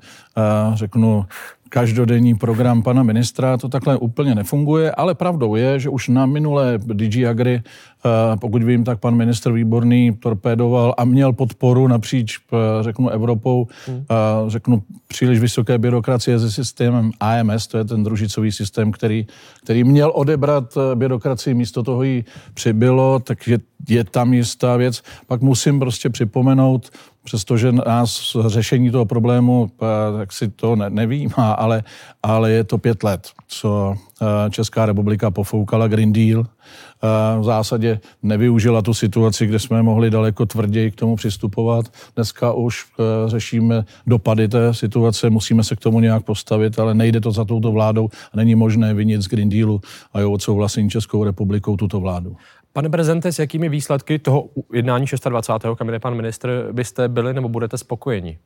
řeknu, 0.75 1.25
každodenní 1.69 2.35
program 2.35 2.83
pana 2.83 3.03
ministra, 3.03 3.57
to 3.57 3.69
takhle 3.69 3.97
úplně 3.97 4.35
nefunguje, 4.35 4.93
ale 4.93 5.15
pravdou 5.15 5.55
je, 5.55 5.81
že 5.81 5.89
už 5.89 6.09
na 6.09 6.27
minulé 6.27 6.79
DG 6.79 7.27
Agri, 7.27 7.55
eh, 7.55 8.37
pokud 8.37 8.63
vím, 8.63 8.85
tak 8.85 9.01
pan 9.01 9.15
ministr 9.15 9.53
Výborný 9.53 10.13
torpédoval 10.21 10.95
a 10.99 11.05
měl 11.05 11.33
podporu 11.33 11.89
napříč, 11.89 12.39
eh, 12.39 12.57
řeknu, 12.83 13.09
Evropou, 13.09 13.67
hmm. 13.87 14.05
řeknu, 14.47 14.83
příliš 15.09 15.39
vysoké 15.39 15.79
byrokracie 15.79 16.39
se 16.39 16.51
systémem 16.51 17.11
AMS, 17.21 17.67
to 17.67 17.79
je 17.79 17.85
ten 17.85 18.03
družicový 18.03 18.53
systém, 18.53 18.93
který, 18.93 19.27
který 19.65 19.85
měl 19.85 20.13
odebrat 20.15 20.75
eh, 20.77 20.97
byrokracii, 20.97 21.55
místo 21.55 21.83
toho 21.83 22.03
jí 22.03 22.25
přibylo, 22.55 23.19
takže 23.19 23.59
je 23.89 24.05
tam 24.05 24.35
jistá 24.35 24.77
věc. 24.77 25.03
Pak 25.27 25.41
musím 25.41 25.79
prostě 25.79 26.11
připomenout, 26.11 26.91
přestože 27.27 27.73
nás 27.73 28.37
řešení 28.47 28.91
toho 28.91 29.05
problému 29.05 29.67
eh, 29.67 30.19
tak 30.19 30.33
si 30.33 30.49
to 30.49 30.77
ne, 30.77 30.91
nevímá, 30.91 31.53
ale, 31.59 31.83
ale 32.23 32.51
je 32.51 32.65
to 32.65 32.79
pět 32.79 33.03
let, 33.03 33.29
co 33.49 33.95
eh, 33.95 34.51
Česká 34.51 34.87
republika 34.87 35.31
pofoukala 35.31 35.89
Green 35.89 36.13
Deal. 36.13 36.47
Eh, 36.47 37.41
v 37.41 37.45
zásadě 37.45 38.01
nevyužila 38.23 38.83
tu 38.83 38.95
situaci, 38.95 39.47
kde 39.47 39.59
jsme 39.59 39.83
mohli 39.83 40.11
daleko 40.11 40.47
tvrději 40.47 40.91
k 40.91 40.95
tomu 40.95 41.17
přistupovat. 41.17 41.87
Dneska 42.15 42.53
už 42.53 42.85
řešíme 43.27 43.85
dopady 44.07 44.49
té 44.49 44.75
situace, 44.75 45.31
musíme 45.31 45.65
se 45.65 45.77
k 45.77 45.81
tomu 45.81 46.01
nějak 46.01 46.25
postavit, 46.25 46.79
ale 46.79 46.95
nejde 46.95 47.21
to 47.21 47.33
za 47.33 47.45
touto 47.45 47.73
vládou 47.73 48.09
a 48.33 48.37
není 48.37 48.55
možné 48.55 48.95
vinit 48.95 49.23
z 49.23 49.29
Green 49.29 49.49
Dealu 49.49 49.81
a 50.13 50.19
jeho 50.19 50.33
odsouhlasení 50.33 50.91
Českou 50.91 51.25
republikou 51.25 51.77
tuto 51.77 52.01
vládu. 52.01 52.37
Pane 52.77 52.91
prezidente, 52.91 53.33
s 53.33 53.39
jakými 53.39 53.69
výsledky 53.69 54.19
toho 54.19 54.49
jednání 54.73 55.07
26. 55.29 55.79
kam 55.79 55.89
pan 56.01 56.15
ministr, 56.15 56.69
byste 56.73 57.09
byli 57.09 57.35
nebo 57.35 57.49
budete 57.49 57.79
spokojeni? 57.79 58.39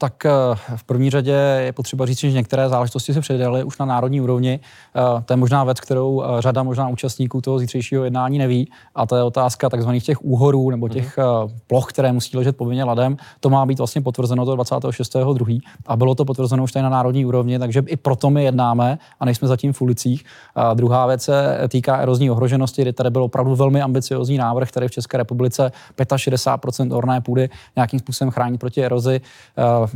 Tak 0.00 0.26
eh, 0.26 0.30
v 0.76 0.84
první 0.84 1.10
řadě 1.10 1.32
je 1.64 1.72
potřeba 1.72 2.06
říct, 2.06 2.18
že 2.18 2.32
některé 2.32 2.68
záležitosti 2.68 3.14
se 3.14 3.20
předaly 3.20 3.64
už 3.64 3.78
na 3.78 3.86
národní 3.86 4.20
úrovni. 4.20 4.60
Eh, 4.60 5.22
to 5.22 5.32
je 5.32 5.36
možná 5.36 5.64
věc, 5.64 5.80
kterou 5.80 6.22
eh, 6.22 6.42
řada 6.42 6.62
možná 6.62 6.88
účastníků 6.88 7.40
toho 7.40 7.58
zítřejšího 7.58 8.04
jednání 8.04 8.38
neví. 8.38 8.70
A 8.94 9.06
to 9.06 9.16
je 9.16 9.22
otázka 9.22 9.68
takzvaných 9.68 10.04
těch 10.04 10.24
úhorů 10.24 10.70
nebo 10.70 10.88
těch 10.88 11.18
mm. 11.18 11.24
ploch, 11.66 11.86
které 11.86 12.12
musí 12.12 12.36
ležet 12.36 12.56
povinně 12.56 12.84
ladem. 12.84 13.16
To 13.40 13.50
má 13.50 13.66
být 13.66 13.78
vlastně 13.78 14.02
potvrzeno 14.02 14.44
do 14.44 14.52
26.2. 14.52 15.60
A 15.86 15.96
bylo 15.96 16.14
to 16.14 16.24
potvrzeno 16.24 16.64
už 16.64 16.72
tady 16.72 16.82
na 16.82 16.88
národní 16.88 17.26
úrovni, 17.26 17.58
takže 17.58 17.82
i 17.86 17.96
proto 17.96 18.30
my 18.30 18.44
jednáme 18.44 18.98
a 19.20 19.24
nejsme 19.24 19.48
zatím 19.48 19.72
v 19.72 19.82
ulicích. 19.82 20.24
A 20.54 20.74
druhá 20.74 21.06
věc 21.06 21.22
se 21.22 21.58
týká 21.68 21.96
erozní 21.96 22.30
ohroženosti, 22.30 22.82
kdy 22.82 22.92
tady 22.92 23.10
byl 23.10 23.22
opravdu 23.22 23.56
velmi 23.56 23.80
velmi 23.80 23.82
ambiciozní 23.82 24.38
návrh, 24.38 24.68
který 24.68 24.88
v 24.88 24.90
České 24.90 25.16
republice 25.16 25.72
65% 25.98 26.96
orné 26.96 27.20
půdy 27.20 27.48
nějakým 27.76 28.00
způsobem 28.00 28.30
chrání 28.30 28.58
proti 28.58 28.84
erozi. 28.84 29.20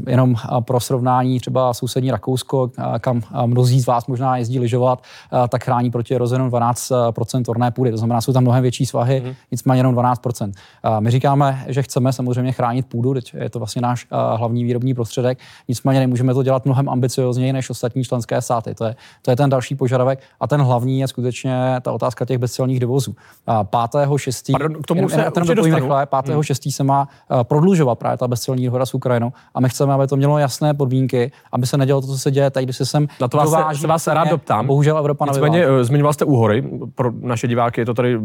Jenom 0.06 0.34
pro 0.60 0.80
srovnání 0.80 1.40
třeba 1.40 1.74
sousední 1.74 2.10
Rakousko, 2.10 2.70
kam 3.00 3.22
mnozí 3.46 3.80
z 3.80 3.86
vás 3.86 4.06
možná 4.06 4.36
jezdí 4.36 4.58
lyžovat, 4.58 5.02
tak 5.48 5.64
chrání 5.64 5.90
proti 5.90 6.14
erozi 6.14 6.34
jenom 6.34 6.50
12% 6.50 7.42
orné 7.48 7.70
půdy. 7.70 7.90
To 7.90 7.96
znamená, 7.96 8.20
jsou 8.20 8.32
tam 8.32 8.42
mnohem 8.42 8.62
větší 8.62 8.86
svahy, 8.86 9.22
mm. 9.26 9.32
nicméně 9.50 9.78
jenom 9.78 9.94
12%. 9.94 10.52
My 11.00 11.10
říkáme, 11.10 11.64
že 11.68 11.82
chceme 11.82 12.12
samozřejmě 12.12 12.52
chránit 12.52 12.86
půdu, 12.86 13.14
teď 13.14 13.34
je 13.34 13.50
to 13.50 13.58
vlastně 13.58 13.82
náš 13.82 14.06
hlavní 14.36 14.64
výrobní 14.64 14.94
prostředek, 14.94 15.38
nicméně 15.68 16.00
nemůžeme 16.00 16.34
to 16.34 16.42
dělat 16.42 16.64
mnohem 16.64 16.88
ambiciozněji 16.88 17.52
než 17.52 17.70
ostatní 17.70 18.04
členské 18.04 18.42
státy. 18.42 18.74
To 18.74 18.84
je, 18.84 18.96
to 19.22 19.30
je 19.30 19.36
ten 19.36 19.50
další 19.50 19.74
požadavek 19.74 20.20
a 20.40 20.46
ten 20.46 20.62
hlavní 20.62 21.00
je 21.00 21.08
skutečně 21.08 21.80
ta 21.82 21.92
otázka 21.92 22.24
těch 22.24 22.38
bezcelních 22.38 22.80
dovozů. 22.80 23.14
5.6. 23.46 24.52
Pardon, 24.52 24.82
k 24.82 24.86
tomu 24.86 25.08
se 25.08 25.30
ten 25.34 25.42
rychle, 25.48 26.04
5.6. 26.04 26.60
Hmm. 26.64 26.72
se 26.72 26.84
má 26.84 27.08
prodlužovat 27.42 27.98
právě 27.98 28.18
ta 28.18 28.28
bezcelní 28.28 28.64
dohoda 28.64 28.86
s 28.86 28.94
Ukrajinou 28.94 29.32
a 29.54 29.60
my 29.60 29.68
chceme, 29.68 29.83
aby 29.90 30.06
to 30.06 30.16
mělo 30.16 30.38
jasné 30.38 30.74
podmínky, 30.74 31.32
aby 31.52 31.66
se 31.66 31.76
nedělo 31.76 32.00
to, 32.00 32.06
co 32.06 32.18
se 32.18 32.30
děje 32.30 32.50
teď, 32.50 32.64
když 32.64 32.76
se 32.76 32.86
sem 32.86 33.06
Na 33.20 33.28
to 33.28 33.36
vás, 33.36 33.50
dováží, 33.50 33.80
se 33.80 33.86
vás 33.86 34.06
rád 34.06 34.28
doptám. 34.28 34.66
Bohužel 34.66 34.98
Evropa 34.98 35.26
Nicméně 35.28 35.64
eh, 35.64 35.84
zmiňoval 35.84 36.12
jste 36.12 36.24
úhory. 36.24 36.64
Pro 36.94 37.12
naše 37.20 37.48
diváky 37.48 37.80
je 37.80 37.86
to 37.86 37.94
tady, 37.94 38.20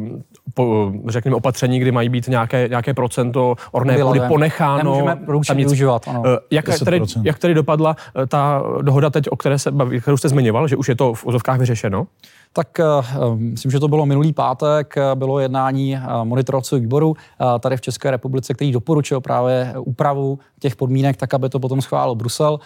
po, 0.54 0.92
řekněme, 1.08 1.36
opatření, 1.36 1.80
kdy 1.80 1.92
mají 1.92 2.10
být 2.10 2.28
nějaké, 2.28 2.68
nějaké 2.68 2.94
procento 2.94 3.56
orné 3.72 3.98
půdy 3.98 4.20
ponecháno. 4.28 4.84
Nemůžeme 4.84 5.18
tam 5.48 5.58
nic, 5.58 5.68
využívat, 5.68 6.08
ano. 6.08 6.24
Eh, 6.26 6.38
jak, 6.52 6.66
tady, 6.86 7.02
jak 7.24 7.40
tady 7.40 7.54
dopadla 7.54 7.96
eh, 8.24 8.28
ta 8.28 8.64
dohoda 8.82 9.10
teď, 9.10 9.30
o 9.30 9.36
které 9.36 9.60
se, 9.60 9.72
kterou 10.02 10.18
jste 10.18 10.30
zmiňoval, 10.30 10.68
že 10.68 10.76
už 10.76 10.90
je 10.90 10.96
to 10.96 11.14
v 11.14 11.26
úzovkách 11.26 11.60
vyřešeno? 11.60 12.08
Tak 12.54 12.80
uh, 12.80 13.36
myslím, 13.36 13.72
že 13.72 13.80
to 13.80 13.88
bylo 13.88 14.06
minulý 14.06 14.34
pátek, 14.34 14.96
bylo 15.16 15.40
jednání 15.40 15.96
uh, 15.96 16.26
monitorovacího 16.26 16.82
výboru 16.82 17.16
tady 17.60 17.78
v 17.78 17.82
České 17.82 18.12
republice, 18.12 18.54
který 18.54 18.72
doporučil 18.72 19.22
právě 19.22 19.74
úpravu 19.80 20.40
těch 20.60 20.76
podmínek 20.76 21.18
tak, 21.18 21.34
aby 21.34 21.50
to 21.50 21.60
potom 21.60 21.82
schválil 21.82 22.16
Brusel, 22.16 22.60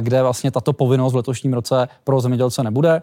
kde 0.00 0.22
vlastně 0.22 0.50
tato 0.50 0.72
povinnost 0.72 1.12
v 1.12 1.16
letošním 1.16 1.52
roce 1.52 1.88
pro 2.04 2.20
zemědělce 2.20 2.62
nebude. 2.62 3.02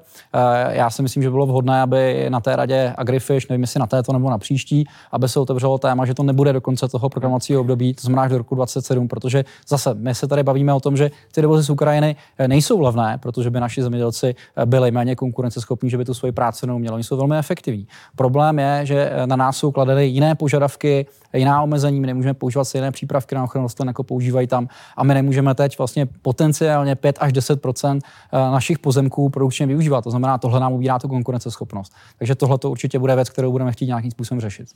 Já 0.70 0.90
si 0.90 1.02
myslím, 1.02 1.24
že 1.24 1.30
bylo 1.30 1.46
vhodné, 1.46 1.82
aby 1.82 2.26
na 2.30 2.40
té 2.40 2.56
radě 2.56 2.94
Agrifish, 2.98 3.50
nevím 3.50 3.62
jestli 3.62 3.80
na 3.80 3.88
této 3.88 4.14
nebo 4.14 4.30
na 4.30 4.38
příští, 4.38 4.86
aby 5.12 5.30
se 5.30 5.40
otevřelo 5.40 5.78
téma, 5.78 6.06
že 6.06 6.14
to 6.14 6.24
nebude 6.24 6.54
do 6.54 6.62
konce 6.62 6.88
toho 6.88 7.10
programovacího 7.10 7.62
období, 7.62 7.94
to 7.94 8.02
znamená 8.02 8.22
až 8.22 8.32
do 8.32 8.38
roku 8.38 8.56
2027, 8.56 9.08
protože 9.08 9.46
zase 9.68 9.94
my 9.94 10.16
se 10.16 10.28
tady 10.28 10.44
bavíme 10.44 10.74
o 10.74 10.80
tom, 10.80 10.98
že 10.98 11.12
ty 11.32 11.42
dovozy 11.42 11.64
z 11.64 11.70
Ukrajiny 11.70 12.16
nejsou 12.48 12.82
levné, 12.82 13.18
protože 13.18 13.50
by 13.50 13.60
naši 13.60 13.84
zemědělci 13.84 14.36
byli 14.66 14.92
méně 14.92 15.16
konkurenceschopní, 15.16 15.90
že 15.90 15.98
by 15.98 16.06
tu 16.06 16.14
svoji 16.26 16.32
práci 16.32 16.68
neuměli. 16.68 16.94
Oni 16.94 17.04
jsou 17.04 17.18
velmi 17.18 17.38
efektivní. 17.38 17.88
Problém 18.16 18.60
je, 18.60 18.82
že 18.84 19.12
na 19.26 19.36
nás 19.36 19.58
jsou 19.58 19.72
kladeny 19.72 20.06
jiné 20.06 20.36
požadavky, 20.36 21.06
jiná 21.34 21.62
omezení, 21.62 22.00
my 22.00 22.08
nemůžeme 22.08 22.34
používat 22.34 22.66
stejné 22.66 22.92
přípravky 22.92 23.36
na 23.36 23.44
ochranu 23.44 23.66
rostlin, 23.66 23.88
jako 23.88 24.04
používají 24.04 24.48
tam 24.48 24.68
a 24.98 25.04
my 25.04 25.14
nemůžeme 25.14 25.56
teď 25.56 25.78
vlastně 25.78 26.06
potenciálně 26.06 26.96
5 26.96 27.18
až 27.20 27.34
10 27.34 27.60
eh, 27.66 28.00
našich 28.32 28.80
pozemků 28.80 29.30
produkčně 29.30 29.68
využívat. 29.68 30.04
To 30.04 30.10
znamená, 30.10 30.38
tohle 30.38 30.60
nám 30.60 30.74
ubírá 30.74 31.00
tu 31.00 31.08
konkurenceschopnost. 31.08 31.94
Takže 32.18 32.36
tohle 32.36 32.58
to 32.58 32.72
určitě 32.72 33.00
bude 33.00 33.16
věc, 33.16 33.30
kterou 33.30 33.52
budeme 33.52 33.72
chtít 33.72 33.88
nějakým 33.88 34.12
způsobem 34.12 34.42
řešit. 34.42 34.68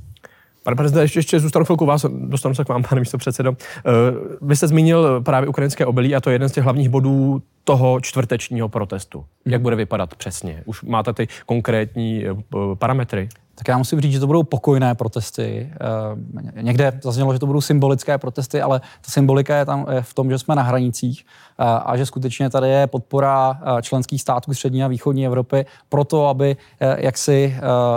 Pane 0.63 0.75
prezidente, 0.75 1.03
ještě, 1.03 1.20
ještě 1.20 1.39
zůstanu 1.39 1.65
chvilku 1.65 1.86
vás, 1.86 2.06
dostanu 2.10 2.56
se 2.56 2.63
k 2.63 2.70
vám, 2.70 2.84
pane 2.84 3.01
místo 3.01 3.18
předsedo. 3.18 3.53
Eh, 3.56 3.91
vy 4.41 4.56
jste 4.56 4.68
zmínil 4.68 5.22
právě 5.22 5.50
ukrajinské 5.50 5.86
obilí 5.86 6.15
a 6.15 6.22
to 6.22 6.29
je 6.29 6.34
jeden 6.34 6.50
z 6.50 6.51
těch 6.51 6.63
hlavních 6.63 6.89
bodů 6.89 7.41
toho 7.63 8.00
čtvrtečního 8.01 8.70
protestu. 8.70 9.25
Jak 9.46 9.62
bude 9.62 9.75
vypadat 9.75 10.16
přesně? 10.16 10.63
Už 10.66 10.84
máte 10.84 11.13
ty 11.13 11.28
konkrétní 11.46 12.25
eh, 12.25 12.36
parametry? 12.75 13.30
tak 13.60 13.68
já 13.68 13.78
musím 13.78 14.01
říct, 14.01 14.12
že 14.12 14.20
to 14.20 14.28
budou 14.28 14.44
pokojné 14.44 14.96
protesty. 14.96 15.70
Eh, 16.56 16.62
někde 16.62 17.00
zaznělo, 17.04 17.34
že 17.34 17.39
to 17.39 17.46
budou 17.46 17.62
symbolické 17.62 18.18
protesty, 18.18 18.62
ale 18.62 18.80
ta 18.80 19.12
symbolika 19.12 19.58
je 19.58 19.66
tam 19.66 19.86
v 20.01 20.13
tom, 20.13 20.30
že 20.30 20.39
jsme 20.39 20.56
na 20.56 20.62
hranicích 20.62 21.25
eh, 21.60 21.63
a 21.86 21.98
že 21.98 22.06
skutečně 22.06 22.50
tady 22.50 22.70
je 22.70 22.88
podpora 22.88 23.60
členských 23.82 24.22
států 24.22 24.54
střední 24.54 24.84
a 24.84 24.88
východní 24.88 25.25
Evropy 25.25 25.66
pro 25.89 26.04
to, 26.04 26.28
aby 26.28 26.58
jak 26.98 27.18
si 27.18 27.56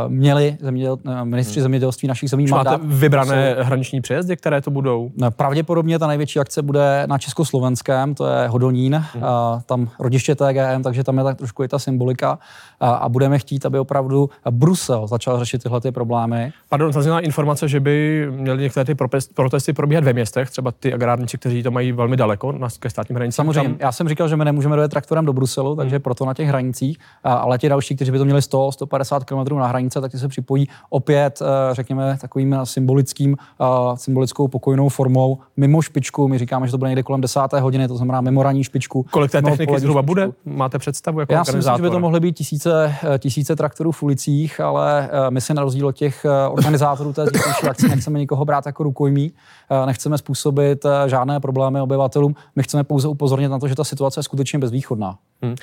měli 0.09 0.57
zeměděl, 0.61 0.99
ministři 1.25 1.61
hmm. 1.61 1.63
zemědělství 1.63 2.09
našich 2.09 2.31
zemí 2.31 2.47
mandát. 2.47 2.71
Máte 2.71 2.85
vybrané 2.87 3.55
jsou, 3.57 3.65
hraniční 3.65 4.01
přejezdy, 4.01 4.37
které 4.37 4.61
to 4.61 4.71
budou? 4.71 5.11
Pravděpodobně 5.31 5.99
ta 5.99 6.07
největší 6.07 6.39
akce 6.39 6.63
bude 6.63 7.03
na 7.07 7.19
československém, 7.19 8.15
to 8.15 8.27
je 8.27 8.49
Hodonín, 8.49 9.05
hmm. 9.15 9.23
Tam 9.67 9.89
rodiště 9.99 10.35
TGM, 10.35 10.83
takže 10.83 11.05
tam 11.05 11.19
je 11.19 11.25
tak 11.25 11.39
trošku 11.39 11.65
i 11.65 11.69
ta 11.69 11.79
symbolika 11.79 12.39
a 12.81 13.09
budeme 13.09 13.39
chtít, 13.39 13.67
aby 13.67 13.79
opravdu 13.79 14.31
Brusel 14.51 15.07
začal 15.07 15.39
řešit 15.39 15.63
tyhle 15.63 15.81
ty 15.81 15.93
problémy. 15.93 16.53
Pardon, 16.69 16.93
zazněla 16.93 17.21
informace, 17.21 17.69
že 17.69 17.81
by 17.81 18.27
měly 18.31 18.63
některé 18.63 18.85
ty 18.85 18.95
protesty 19.35 19.73
probíhat 19.73 20.05
ve 20.05 20.13
městech, 20.13 20.51
třeba 20.51 20.73
ty 20.73 20.95
agrárníci, 20.95 21.39
kteří 21.39 21.63
to 21.63 21.71
mají 21.71 21.93
velmi 21.93 22.17
daleko 22.17 22.53
na, 22.53 22.69
ke 22.79 22.91
státním 22.91 23.17
hranicím. 23.17 23.37
Samozřejmě, 23.37 23.69
tam... 23.69 23.79
já 23.81 23.93
jsem 23.93 24.09
říkal, 24.09 24.29
že 24.29 24.37
my 24.37 24.45
nemůžeme 24.45 24.77
dojet 24.77 24.91
traktorem 24.91 25.25
do 25.25 25.33
Bruselu, 25.33 25.77
takže 25.77 25.97
hmm. 25.97 26.03
proto 26.03 26.25
na 26.25 26.35
těch 26.35 26.49
hranicích, 26.49 26.99
ale 27.25 27.59
ti 27.59 27.69
další, 27.69 27.97
kteří 27.97 28.11
by 28.11 28.19
to 28.19 28.25
měli 28.25 28.43
100, 28.43 28.73
150 28.73 29.25
km 29.25 29.57
na 29.57 29.67
hranice, 29.67 30.01
tak 30.01 30.13
ty 30.13 30.19
se 30.19 30.29
připojí 30.29 30.69
opět, 30.91 31.43
eh, 31.43 31.75
řekněme, 31.75 32.19
takovým 32.21 32.57
symbolickým, 32.65 33.37
eh, 33.61 33.65
symbolickou 33.97 34.49
pokojnou 34.49 34.89
formou 34.89 35.39
mimo 35.57 35.83
špičku. 35.83 36.29
My 36.29 36.39
říkáme, 36.39 36.67
že 36.67 36.71
to 36.71 36.79
bude 36.79 36.91
někde 36.91 37.03
kolem 37.03 37.21
10. 37.21 37.61
hodiny, 37.61 37.89
to 37.89 37.97
znamená 37.97 38.21
mimo 38.21 38.43
ranní 38.43 38.65
špičku. 38.65 39.07
Kolik 39.11 39.31
té 39.31 39.42
techniky 39.43 39.81
zhruba 39.81 40.03
bude? 40.03 40.31
Máte 40.45 40.79
představu? 40.79 41.21
Jako 41.21 41.33
já 41.33 41.45
si 41.45 41.57
myslím, 41.57 41.77
že 41.77 41.83
by 41.83 41.91
to 41.91 42.01
mohly 42.01 42.21
být 42.21 42.37
tisíce, 42.37 42.97
eh, 43.15 43.19
tisíce 43.19 43.57
traktorů 43.57 43.93
v 43.93 44.03
ulicích, 44.03 44.61
ale 44.61 45.11
my 45.31 45.41
si 45.41 45.55
na 45.55 45.63
rozdíl 45.63 45.87
od 45.87 45.97
těch 45.97 46.25
eh, 46.25 46.49
organizátorů 46.49 47.13
té 47.13 47.25
zítřejší 47.25 47.67
akce 47.69 47.89
nechceme 47.89 48.19
nikoho 48.19 48.45
brát 48.45 48.67
jako 48.67 48.83
rukojmí, 48.83 49.33
eh, 49.71 49.87
nechceme 49.87 50.19
způsobit 50.19 50.85
eh, 50.85 51.09
žádné 51.09 51.41
problémy 51.41 51.81
obyvatelům, 51.81 52.35
my 52.57 52.63
chceme 52.63 52.85
pouze 52.85 53.09
upozornit 53.09 53.49
na 53.49 53.59
to, 53.59 53.69
že 53.69 53.75
ta 53.75 53.85
situace 53.85 54.19
je 54.21 54.25
skutečně 54.25 54.59
bezvýchodná. 54.59 55.19
Hmm. 55.43 55.55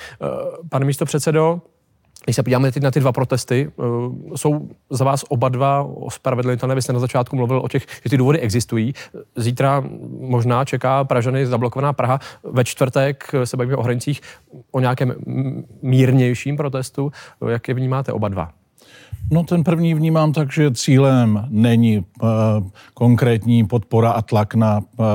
Pane 0.68 0.84
místo 0.86 1.04
předsedo, 1.04 1.60
když 2.30 2.36
se 2.36 2.42
podíváme 2.42 2.72
teď 2.72 2.82
na 2.82 2.90
ty 2.90 3.00
dva 3.00 3.12
protesty, 3.12 3.70
jsou 4.36 4.68
za 4.90 5.04
vás 5.04 5.24
oba 5.28 5.48
dva 5.48 5.82
ospravedlnitelné? 5.82 6.74
Vy 6.74 6.82
jste 6.82 6.92
na 6.92 6.98
začátku 6.98 7.36
mluvil 7.36 7.58
o 7.58 7.68
těch, 7.68 7.86
že 8.04 8.10
ty 8.10 8.16
důvody 8.16 8.40
existují. 8.40 8.92
Zítra 9.36 9.84
možná 10.20 10.64
čeká 10.64 11.04
Pražany 11.04 11.46
zablokovaná 11.46 11.92
Praha. 11.92 12.18
Ve 12.44 12.64
čtvrtek 12.64 13.30
se 13.44 13.56
bavíme 13.56 13.76
o 13.76 13.82
hranicích 13.82 14.20
o 14.70 14.80
nějakém 14.80 15.14
mírnějším 15.82 16.56
protestu. 16.56 17.12
Jak 17.48 17.68
je 17.68 17.74
vnímáte 17.74 18.12
oba 18.12 18.28
dva? 18.28 18.50
No 19.32 19.44
ten 19.44 19.64
první 19.64 19.94
vnímám 19.94 20.32
tak, 20.32 20.52
že 20.52 20.70
cílem 20.70 21.46
není 21.48 21.98
uh, 21.98 22.28
konkrétní 22.94 23.66
podpora 23.66 24.10
a 24.10 24.22
tlak 24.22 24.54
na 24.54 24.78
uh, 24.78 25.06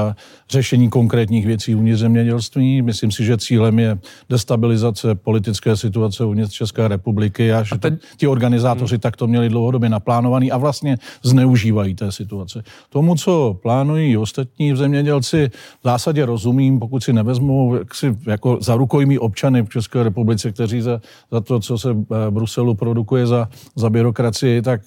řešení 0.50 0.90
konkrétních 0.90 1.46
věcí 1.46 1.76
uvnitř 1.76 2.00
zemědělství. 2.00 2.82
Myslím 2.82 3.12
si, 3.12 3.26
že 3.26 3.38
cílem 3.38 3.80
je 3.80 3.98
destabilizace 4.30 5.16
politické 5.16 5.78
situace 5.78 6.26
uvnitř 6.26 6.54
České 6.54 6.88
republiky 6.88 7.54
a 7.54 7.64
že 7.64 7.76
a 7.76 7.78
ten... 7.78 8.00
ti 8.18 8.28
organizátoři 8.28 8.96
hmm. 8.96 9.00
tak 9.00 9.18
to 9.18 9.28
měli 9.28 9.50
dlouhodobě 9.50 9.90
naplánovaný 9.90 10.52
a 10.52 10.58
vlastně 10.58 10.98
zneužívají 11.24 11.96
té 11.96 12.12
situace. 12.12 12.64
Tomu, 12.90 13.16
co 13.16 13.60
plánují 13.62 14.18
ostatní 14.18 14.76
zemědělci, 14.76 15.52
v 15.82 15.84
zásadě 15.84 16.26
rozumím, 16.26 16.80
pokud 16.80 17.04
si 17.04 17.14
nevezmou 17.14 17.80
si 17.94 18.18
jako 18.28 18.58
za 18.62 18.76
rukojmí 18.76 19.20
občany 19.20 19.64
v 19.64 19.70
České 19.70 20.04
republice, 20.04 20.52
kteří 20.52 20.82
za, 20.82 21.02
za 21.32 21.42
to, 21.42 21.60
co 21.60 21.78
se 21.78 21.92
uh, 21.92 22.06
Bruselu 22.30 22.76
produkuje 22.76 23.28
za, 23.28 23.50
za 23.76 23.90
byrokracii, 23.90 24.62
tak 24.62 24.82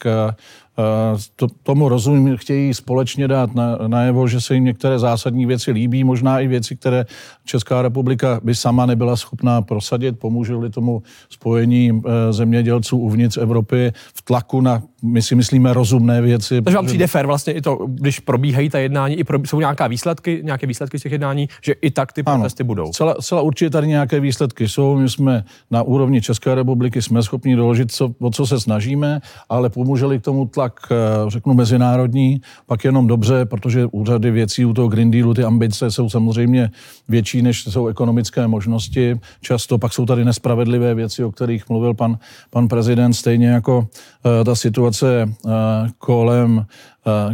to, 1.37 1.47
tomu 1.63 1.89
rozumím, 1.89 2.37
chtějí 2.37 2.75
společně 2.75 3.29
dát 3.29 3.55
na, 3.55 3.79
najevo, 3.87 4.29
že 4.29 4.41
se 4.41 4.55
jim 4.55 4.65
některé 4.65 4.99
zásadní 4.99 5.47
věci 5.47 5.71
líbí, 5.71 6.05
možná 6.05 6.41
i 6.41 6.47
věci, 6.47 6.77
které 6.77 7.07
Česká 7.45 7.83
republika 7.83 8.41
by 8.45 8.55
sama 8.55 8.87
nebyla 8.87 9.17
schopná 9.17 9.63
prosadit, 9.63 10.19
pomůželi 10.19 10.71
tomu 10.71 11.03
spojení 11.31 11.91
e, 11.91 12.33
zemědělců 12.33 12.99
uvnitř 12.99 13.37
Evropy 13.37 13.93
v 14.15 14.23
tlaku 14.23 14.61
na, 14.61 14.83
my 15.03 15.23
si 15.23 15.35
myslíme, 15.35 15.75
rozumné 15.75 16.23
věci. 16.23 16.63
Takže 16.63 16.77
vám 16.77 16.87
přijde 16.87 17.07
fér 17.07 17.27
vlastně 17.27 17.53
i 17.53 17.61
to, 17.61 17.87
když 17.89 18.21
probíhají 18.21 18.71
ta 18.71 18.79
jednání, 18.79 19.15
i 19.15 19.25
pro, 19.25 19.39
jsou 19.47 19.61
nějaká 19.61 19.87
výsledky, 19.87 20.41
nějaké 20.45 20.67
výsledky 20.67 20.99
z 20.99 21.03
těch 21.03 21.13
jednání, 21.13 21.49
že 21.63 21.73
i 21.73 21.91
tak 21.91 22.13
ty 22.13 22.23
protesty 22.23 22.63
ano, 22.63 22.67
budou. 22.67 22.93
Celá, 22.93 23.15
celá 23.15 23.43
určitě 23.43 23.71
tady 23.71 23.87
nějaké 23.87 24.21
výsledky 24.21 24.69
jsou. 24.69 24.97
My 24.97 25.09
jsme 25.09 25.45
na 25.71 25.83
úrovni 25.83 26.21
České 26.21 26.55
republiky 26.55 27.03
jsme 27.03 27.23
schopni 27.23 27.57
doložit, 27.57 27.93
co, 27.93 28.15
o 28.21 28.31
co 28.31 28.47
se 28.47 28.61
snažíme, 28.61 29.21
ale 29.49 29.71
pomůželi 29.71 30.19
k 30.19 30.23
tomu 30.23 30.47
tlak 30.47 30.68
tak 30.69 30.93
eh, 30.93 31.31
řeknu 31.31 31.55
mezinárodní, 31.55 32.41
pak 32.67 32.85
jenom 32.85 33.07
dobře, 33.07 33.45
protože 33.45 33.87
úřady 33.93 34.31
věcí 34.31 34.65
u 34.65 34.73
toho 34.73 34.89
Green 34.89 35.11
Dealu, 35.11 35.35
ty 35.35 35.45
ambice 35.45 35.91
jsou 35.91 36.09
samozřejmě 36.09 36.71
větší, 37.09 37.43
než 37.43 37.65
jsou 37.65 37.87
ekonomické 37.87 38.47
možnosti. 38.47 39.21
Často 39.41 39.79
pak 39.79 39.93
jsou 39.93 40.07
tady 40.07 40.25
nespravedlivé 40.25 40.95
věci, 40.95 41.25
o 41.25 41.33
kterých 41.33 41.69
mluvil 41.69 41.95
pan, 41.95 42.19
pan 42.51 42.69
prezident, 42.69 43.15
stejně 43.15 43.49
jako 43.49 43.79
uh, 43.79 44.45
ta 44.45 44.55
situace 44.55 45.25
uh, 45.45 45.53
kolem 45.99 46.67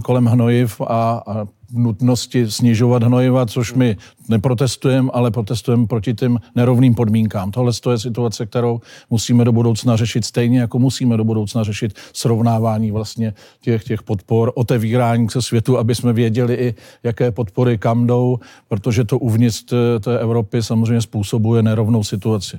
kolem 0.05 0.27
hnojiv 0.27 0.81
a, 0.81 1.23
a 1.27 1.47
nutnosti 1.73 2.51
snižovat 2.51 3.03
hnojiva, 3.03 3.47
což 3.47 3.75
my 3.75 3.97
neprotestujeme, 4.29 5.11
ale 5.13 5.31
protestujeme 5.31 5.87
proti 5.87 6.15
těm 6.15 6.39
nerovným 6.55 6.95
podmínkám. 6.95 7.51
Tohle 7.51 7.73
je 7.91 7.99
situace, 7.99 8.47
kterou 8.47 8.81
musíme 9.11 9.45
do 9.45 9.53
budoucna 9.53 9.97
řešit 9.97 10.25
stejně, 10.25 10.61
jako 10.61 10.79
musíme 10.79 11.17
do 11.17 11.25
budoucna 11.25 11.65
řešit 11.65 11.95
srovnávání 12.13 12.91
vlastně 12.91 13.35
těch, 13.61 13.85
těch 13.85 14.03
podpor, 14.03 14.53
otevírání 14.55 15.31
se 15.31 15.43
světu, 15.43 15.79
aby 15.79 15.95
jsme 15.95 16.13
věděli 16.13 16.55
i, 16.55 16.75
jaké 17.03 17.31
podpory 17.31 17.79
kam 17.79 18.07
jdou, 18.07 18.39
protože 18.69 19.05
to 19.05 19.19
uvnitř 19.19 19.65
té 20.01 20.19
Evropy 20.19 20.63
samozřejmě 20.63 21.01
způsobuje 21.01 21.63
nerovnou 21.63 22.05
situaci. 22.05 22.59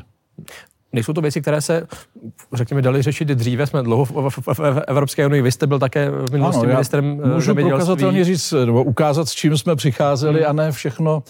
Nejsou 0.96 1.14
to 1.14 1.22
věci, 1.22 1.42
které 1.42 1.62
se, 1.62 1.88
řekněme, 2.54 2.82
dali 2.82 3.02
řešit 3.02 3.28
dříve. 3.28 3.68
Jsme 3.68 3.84
dlouho 3.84 4.06
v, 4.06 4.12
v, 4.12 4.38
v, 4.48 4.60
v 4.60 4.82
Evropské 4.88 5.26
unii. 5.26 5.42
Vy 5.42 5.52
jste 5.52 5.68
byl 5.68 5.80
také 5.80 6.10
v 6.10 6.32
minulosti 6.32 6.66
ano, 6.66 6.74
ministrem 6.74 7.22
eh, 7.24 7.28
Můžu 7.28 7.56
prokazatelně 7.56 8.24
říct, 8.24 8.54
nebo 8.66 8.84
ukázat, 8.84 9.30
s 9.30 9.34
čím 9.34 9.58
jsme 9.58 9.76
přicházeli 9.76 10.40
hmm. 10.40 10.50
a 10.50 10.54
ne 10.54 10.72
všechno 10.72 11.24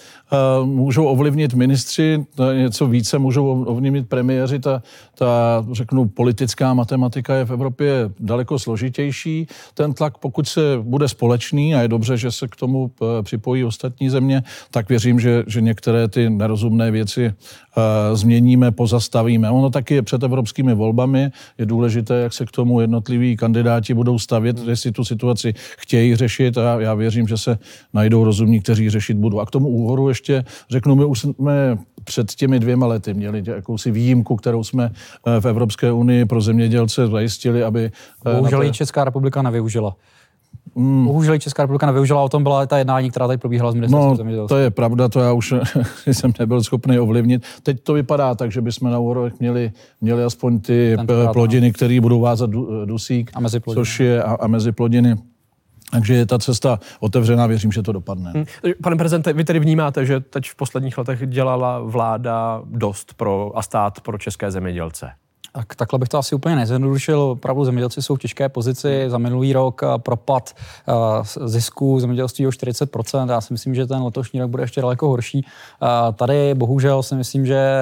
uh, 0.61 0.67
můžou 0.67 1.05
ovlivnit 1.05 1.53
ministři, 1.53 2.25
něco 2.53 2.87
více 2.87 3.19
můžou 3.19 3.65
ovlivnit 3.65 4.09
premiéři. 4.09 4.59
Ta, 4.59 4.81
ta, 5.17 5.65
řeknu, 5.71 6.07
politická 6.07 6.73
matematika 6.73 7.35
je 7.35 7.45
v 7.45 7.51
Evropě 7.51 8.09
daleko 8.19 8.59
složitější. 8.59 9.47
Ten 9.73 9.93
tlak, 9.93 10.17
pokud 10.17 10.47
se 10.47 10.61
bude 10.81 11.07
společný, 11.07 11.75
a 11.75 11.81
je 11.81 11.87
dobře, 11.87 12.17
že 12.17 12.31
se 12.31 12.47
k 12.47 12.55
tomu 12.55 12.79
uh, 12.79 13.07
připojí 13.21 13.63
ostatní 13.63 14.09
země, 14.09 14.43
tak 14.71 14.89
věřím, 14.89 15.19
že, 15.19 15.43
že 15.47 15.61
některé 15.61 16.07
ty 16.07 16.29
nerozumné 16.29 16.91
věci 16.91 17.33
uh, 17.33 17.83
změníme, 18.15 18.71
pozastavíme 18.71 19.49
ono 19.55 19.69
taky 19.69 19.93
je 19.93 20.01
před 20.01 20.23
evropskými 20.23 20.73
volbami. 20.73 21.31
Je 21.57 21.65
důležité, 21.65 22.15
jak 22.15 22.33
se 22.33 22.45
k 22.45 22.51
tomu 22.51 22.81
jednotliví 22.81 23.37
kandidáti 23.37 23.93
budou 23.93 24.19
stavět, 24.19 24.57
jestli 24.67 24.91
tu 24.91 25.03
situaci 25.03 25.53
chtějí 25.77 26.15
řešit 26.15 26.57
a 26.57 26.81
já 26.81 26.93
věřím, 26.93 27.27
že 27.27 27.37
se 27.37 27.57
najdou 27.93 28.23
rozumní, 28.23 28.61
kteří 28.61 28.89
řešit 28.89 29.17
budou. 29.17 29.39
A 29.39 29.45
k 29.45 29.51
tomu 29.51 29.67
úhoru 29.67 30.09
ještě 30.09 30.43
řeknu, 30.69 30.95
my 30.95 31.05
už 31.05 31.19
jsme 31.19 31.77
před 32.03 32.35
těmi 32.35 32.59
dvěma 32.59 32.87
lety 32.87 33.13
měli 33.13 33.43
jakousi 33.45 33.91
výjimku, 33.91 34.35
kterou 34.35 34.63
jsme 34.63 34.91
eh, 35.27 35.41
v 35.41 35.45
Evropské 35.45 35.91
unii 35.91 36.25
pro 36.25 36.41
zemědělce 36.41 37.07
zajistili, 37.07 37.63
aby... 37.63 37.91
Eh, 38.25 38.33
Bohužel 38.35 38.61
ji 38.61 38.71
Česká 38.71 39.03
republika 39.03 39.41
nevyužila. 39.41 39.95
Mm. 40.75 41.05
Bohužel 41.05 41.37
Česká 41.37 41.63
republika 41.63 41.85
nevyužila, 41.85 42.21
o 42.21 42.29
tom 42.29 42.43
byla 42.43 42.65
ta 42.65 42.77
jednání, 42.77 43.11
která 43.11 43.27
tady 43.27 43.37
probíhala 43.37 43.71
s 43.71 43.75
ministerstvem 43.75 44.09
no, 44.09 44.15
zemědělství. 44.15 44.55
to 44.55 44.57
je 44.57 44.69
pravda, 44.69 45.09
to 45.09 45.19
já 45.19 45.33
už 45.33 45.53
jsem 46.05 46.33
nebyl 46.39 46.63
schopný 46.63 46.99
ovlivnit. 46.99 47.43
Teď 47.63 47.83
to 47.83 47.93
vypadá 47.93 48.35
tak, 48.35 48.51
že 48.51 48.61
bychom 48.61 48.91
na 48.91 48.99
úrovech 48.99 49.33
měli, 49.39 49.71
měli 50.01 50.23
aspoň 50.23 50.59
ty 50.59 50.93
Tentokrát, 50.97 51.33
plodiny, 51.33 51.67
no. 51.67 51.73
které 51.73 52.01
budou 52.01 52.19
vázat 52.19 52.49
dusík, 52.85 53.31
a 53.33 53.39
mezi 53.39 53.59
plodiny. 53.59 53.81
což 53.81 53.99
je 53.99 54.23
a, 54.23 54.37
a 54.39 54.47
mezi 54.47 54.71
plodiny. 54.71 55.15
Takže 55.91 56.13
je 56.13 56.25
ta 56.25 56.39
cesta 56.39 56.79
otevřená, 56.99 57.47
věřím, 57.47 57.71
že 57.71 57.81
to 57.81 57.91
dopadne. 57.91 58.31
Hmm. 58.31 58.45
Pane 58.83 58.95
prezidente, 58.95 59.33
vy 59.33 59.43
tedy 59.43 59.59
vnímáte, 59.59 60.05
že 60.05 60.19
teď 60.19 60.49
v 60.49 60.55
posledních 60.55 60.97
letech 60.97 61.27
dělala 61.27 61.79
vláda 61.79 62.61
dost 62.65 63.13
pro 63.13 63.51
a 63.55 63.61
stát 63.61 64.01
pro 64.01 64.17
české 64.17 64.51
zemědělce? 64.51 65.11
Tak, 65.55 65.75
takhle 65.75 65.99
bych 65.99 66.09
to 66.09 66.17
asi 66.17 66.35
úplně 66.35 66.55
nezjednodušil. 66.55 67.21
Opravdu 67.21 67.65
zemědělci 67.65 68.01
jsou 68.01 68.15
v 68.15 68.19
těžké 68.19 68.49
pozici. 68.49 69.05
Za 69.07 69.17
minulý 69.17 69.53
rok 69.53 69.83
eh, 69.83 69.87
propad 69.97 70.55
uh, 70.87 71.47
zisku 71.47 71.99
zemědělství 71.99 72.47
o 72.47 72.49
40%. 72.49 73.29
Já 73.29 73.41
si 73.41 73.53
myslím, 73.53 73.75
že 73.75 73.87
ten 73.87 74.03
letošní 74.03 74.39
rok 74.41 74.49
bude 74.49 74.63
ještě 74.63 74.81
daleko 74.81 75.07
horší. 75.07 75.45
Uh, 75.81 76.13
tady 76.13 76.53
bohužel 76.53 77.03
si 77.03 77.15
myslím, 77.15 77.45
že 77.45 77.79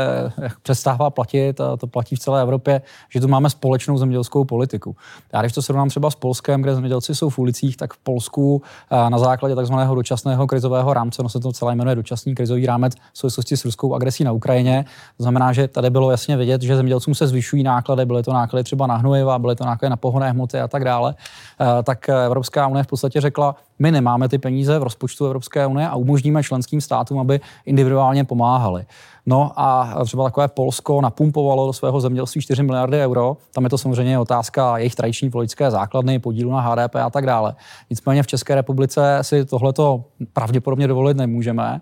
přestává 0.62 1.10
platit, 1.10 1.62
a 1.62 1.77
to 1.77 1.88
platí 1.88 2.15
v 2.15 2.20
celé 2.20 2.42
Evropě, 2.42 2.82
že 3.10 3.22
tu 3.22 3.27
máme 3.27 3.50
společnou 3.50 3.98
zemědělskou 3.98 4.46
politiku. 4.46 4.96
Já 5.34 5.42
když 5.42 5.53
to 5.53 5.62
srovnám 5.62 5.89
třeba 5.89 6.12
s 6.12 6.15
Polskem, 6.15 6.62
kde 6.62 6.75
zemědělci 6.75 7.15
jsou 7.15 7.30
v 7.30 7.39
ulicích, 7.39 7.77
tak 7.77 7.94
v 7.94 7.98
Polsku 7.98 8.62
na 9.10 9.18
základě 9.18 9.56
takzvaného 9.56 9.96
dočasného 9.96 10.48
krizového 10.48 10.94
rámce, 10.94 11.24
no 11.24 11.30
se 11.30 11.39
to 11.39 11.51
celé 11.51 11.75
jmenuje 11.75 11.96
dočasný 11.96 12.36
krizový 12.36 12.65
rámec 12.65 12.94
v 13.13 13.18
souvislosti 13.18 13.58
s 13.58 13.65
ruskou 13.65 13.96
agresí 13.96 14.24
na 14.24 14.32
Ukrajině, 14.32 14.86
to 15.18 15.24
znamená, 15.24 15.53
že 15.53 15.68
tady 15.68 15.89
bylo 15.89 16.12
jasně 16.12 16.38
vidět, 16.38 16.62
že 16.62 16.75
zemědělcům 16.75 17.15
se 17.15 17.27
zvyšují 17.27 17.62
náklady, 17.63 18.05
byly 18.05 18.24
to 18.24 18.34
náklady 18.34 18.63
třeba 18.63 18.88
na 18.88 18.96
hnojiva, 18.96 19.39
byly 19.39 19.55
to 19.55 19.65
náklady 19.65 19.89
na 19.89 19.98
pohonné 19.98 20.32
hmoty 20.32 20.60
a 20.60 20.67
tak 20.67 20.84
dále, 20.84 21.15
eh, 21.62 21.84
tak 21.84 22.10
Evropská 22.10 22.67
unie 22.67 22.84
v 22.84 22.88
podstatě 22.88 23.22
řekla, 23.22 23.55
my 23.80 23.92
nemáme 23.92 24.30
ty 24.30 24.38
peníze 24.38 24.80
v 24.80 24.84
rozpočtu 24.84 25.25
Evropské 25.25 25.68
unie 25.68 25.88
a 25.88 25.96
umožníme 25.96 26.44
členským 26.44 26.82
státům, 26.82 27.20
aby 27.20 27.42
individuálně 27.65 28.24
pomáhali. 28.24 28.86
No 29.25 29.51
a 29.56 29.96
třeba 30.06 30.24
takové 30.24 30.48
Polsko 30.48 31.01
napumpovalo 31.01 31.68
do 31.68 31.74
svého 31.74 32.01
zemědělství 32.01 32.42
4 32.42 32.63
miliardy 32.63 33.00
euro. 33.00 33.38
Tam 33.53 33.63
je 33.63 33.70
to 33.70 33.77
samozřejmě 33.77 34.20
otázka 34.20 34.77
jejich 34.77 34.96
tradiční 34.96 35.30
politické 35.30 35.72
základny, 35.72 36.20
podílu 36.20 36.51
na 36.51 36.62
HDP 36.62 36.96
a 36.96 37.10
tak 37.10 37.25
dále. 37.25 37.56
Nicméně 37.89 38.24
v 38.24 38.27
České 38.27 38.56
republice 38.56 39.20
si 39.22 39.46
tohleto 39.46 40.03
pravděpodobně 40.34 40.88
dovolit 40.88 41.18
nemůžeme. 41.18 41.82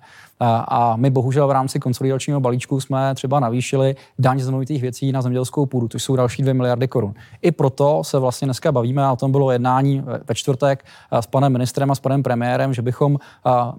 A 0.67 0.95
my 0.95 1.09
bohužel 1.09 1.47
v 1.47 1.51
rámci 1.51 1.79
konsolidačního 1.79 2.39
balíčku 2.39 2.79
jsme 2.79 3.15
třeba 3.15 3.39
navýšili 3.39 3.95
daň 4.19 4.39
z 4.39 4.45
nemovitých 4.45 4.81
věcí 4.81 5.11
na 5.11 5.21
zemědělskou 5.21 5.65
půdu, 5.65 5.87
to 5.87 5.99
jsou 5.99 6.15
další 6.15 6.41
2 6.41 6.53
miliardy 6.53 6.87
korun. 6.87 7.13
I 7.41 7.51
proto 7.51 8.03
se 8.03 8.19
vlastně 8.19 8.45
dneska 8.45 8.71
bavíme, 8.71 9.05
a 9.05 9.11
o 9.11 9.15
tom 9.15 9.31
bylo 9.31 9.51
jednání 9.51 10.03
ve 10.27 10.35
čtvrtek 10.35 10.85
s 11.11 11.25
panem 11.27 11.51
ministrem 11.51 11.80
a 11.89 11.95
s 11.95 11.99
panem 11.99 12.23
premiérem, 12.23 12.73
že 12.73 12.81
bychom 12.81 13.17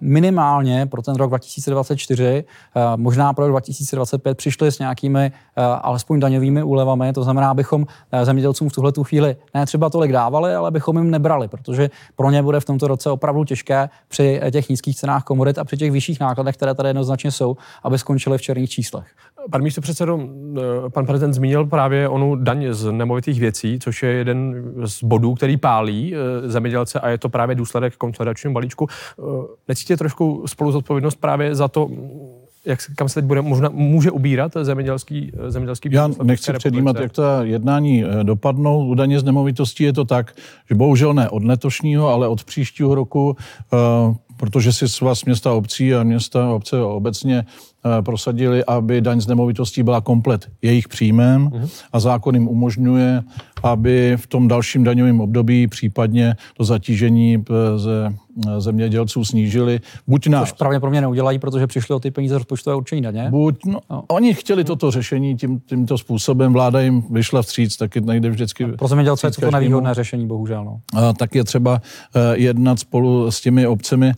minimálně 0.00 0.86
pro 0.86 1.02
ten 1.02 1.14
rok 1.14 1.30
2024, 1.30 2.44
možná 2.96 3.32
pro 3.32 3.46
rok 3.46 3.52
2025 3.52 4.36
přišli 4.36 4.72
s 4.72 4.78
nějakými 4.78 5.32
alespoň 5.82 6.20
daňovými 6.20 6.62
úlevami, 6.62 7.12
to 7.12 7.22
znamená, 7.22 7.50
abychom 7.50 7.86
zemědělcům 8.22 8.68
v 8.68 8.72
tuhle 8.72 8.92
tu 8.92 9.04
chvíli 9.04 9.36
ne 9.54 9.66
třeba 9.66 9.90
tolik 9.90 10.12
dávali, 10.12 10.54
ale 10.54 10.68
abychom 10.68 10.98
jim 10.98 11.10
nebrali, 11.10 11.48
protože 11.48 11.90
pro 12.16 12.30
ně 12.30 12.42
bude 12.42 12.60
v 12.60 12.64
tomto 12.64 12.88
roce 12.88 13.10
opravdu 13.10 13.44
těžké 13.44 13.88
při 14.08 14.40
těch 14.50 14.68
nízkých 14.68 14.96
cenách 14.96 15.24
komodit 15.24 15.58
a 15.58 15.64
při 15.64 15.76
těch 15.76 15.92
vyšších 15.92 16.20
nákladech 16.20 16.56
které 16.56 16.74
tady 16.74 16.88
jednoznačně 16.88 17.30
jsou, 17.30 17.56
aby 17.82 17.98
skončily 17.98 18.38
v 18.38 18.42
černých 18.42 18.70
číslech. 18.70 19.06
Pan 19.50 19.62
místo 19.62 19.81
předsedo, 19.81 20.20
eh, 20.57 20.90
pan 20.90 21.07
prezident 21.07 21.33
zmínil 21.33 21.66
právě 21.66 22.09
onu 22.09 22.37
daň 22.37 22.66
z 22.70 22.92
nemovitých 22.92 23.40
věcí, 23.40 23.78
což 23.78 24.02
je 24.02 24.11
jeden 24.11 24.64
z 24.85 25.02
bodů, 25.02 25.35
který 25.35 25.57
pálí 25.57 26.14
eh, 26.14 26.48
zemědělce 26.48 27.00
a 27.00 27.09
je 27.09 27.18
to 27.18 27.28
právě 27.28 27.57
důsledek 27.57 27.96
konsolidačního 27.96 28.52
balíčku. 28.52 28.87
Eh, 28.88 29.22
necítíte 29.68 29.96
trošku 29.96 30.44
spolu 30.46 30.72
zodpovědnost 30.72 31.14
právě 31.14 31.55
za 31.55 31.68
to, 31.68 31.88
jak, 32.64 32.78
kam 32.96 33.09
se 33.09 33.14
teď 33.14 33.24
bude, 33.24 33.42
možná 33.42 33.68
může 33.72 34.11
ubírat 34.11 34.52
zemědělský, 34.62 35.33
zemědělský 35.48 35.88
Já 35.92 36.11
nechci 36.22 36.52
předjímat, 36.52 36.96
jak 37.00 37.12
ta 37.12 37.42
jednání 37.42 38.05
dopadnou. 38.22 38.87
U 38.87 38.94
daně 38.94 39.20
z 39.20 39.24
nemovitostí 39.24 39.85
je 39.85 39.92
to 39.92 40.05
tak, 40.05 40.35
že 40.68 40.74
bohužel 40.74 41.14
ne 41.14 41.28
od 41.28 41.44
letošního, 41.44 42.09
ale 42.09 42.28
od 42.28 42.44
příštího 42.44 42.94
roku 42.94 43.37
protože 44.42 44.72
si 44.72 44.88
svaz 44.88 45.24
města 45.24 45.52
obcí 45.52 45.94
a 45.94 46.02
města 46.02 46.50
obce 46.50 46.83
obecně 46.83 47.44
Eh, 47.85 48.02
prosadili, 48.02 48.64
aby 48.64 49.00
daň 49.00 49.20
z 49.20 49.26
nemovitostí 49.26 49.83
byla 49.83 50.00
komplet 50.00 50.48
jejich 50.62 50.88
příjmem 50.88 51.50
a 51.92 52.00
zákon 52.00 52.35
jim 52.35 52.48
umožňuje, 52.48 53.22
aby 53.62 54.16
v 54.20 54.26
tom 54.26 54.48
dalším 54.48 54.85
daňovém 54.85 55.20
období 55.20 55.66
případně 55.66 56.37
to 56.57 56.64
zatížení 56.64 57.44
eh, 57.50 57.78
ze 57.78 58.14
eh, 58.46 58.61
zemědělců 58.61 59.24
snížili. 59.24 59.81
Buď 60.07 60.26
na... 60.26 60.40
Což 60.40 60.52
pravděpodobně 60.52 61.00
neudělají, 61.00 61.38
protože 61.38 61.66
přišli 61.66 61.94
o 61.94 62.00
ty 62.00 62.11
peníze 62.11 62.35
rozpočtové 62.35 62.76
určení 62.76 63.02
daně. 63.02 63.26
Buď, 63.31 63.64
no, 63.66 63.78
no. 63.90 64.05
Oni 64.09 64.35
chtěli 64.35 64.64
toto 64.64 64.90
řešení 64.90 65.37
tím, 65.37 65.61
tímto 65.61 65.98
způsobem, 65.98 66.52
vláda 66.52 66.81
jim 66.81 67.02
vyšla 67.11 67.42
vstříc, 67.42 67.76
taky 67.76 68.00
nejde 68.00 68.31
vždycky. 68.31 68.66
Pro 68.66 68.88
zemědělce 68.88 69.26
je 69.26 69.31
to 69.31 69.50
nevýhodné 69.50 69.94
řešení, 69.94 70.26
bohužel. 70.26 70.64
No. 70.64 70.81
A 70.94 71.12
tak 71.12 71.35
je 71.35 71.44
třeba 71.44 71.83
jednat 72.33 72.78
spolu 72.78 73.31
s 73.31 73.40
těmi 73.40 73.66
obcemi, 73.66 74.12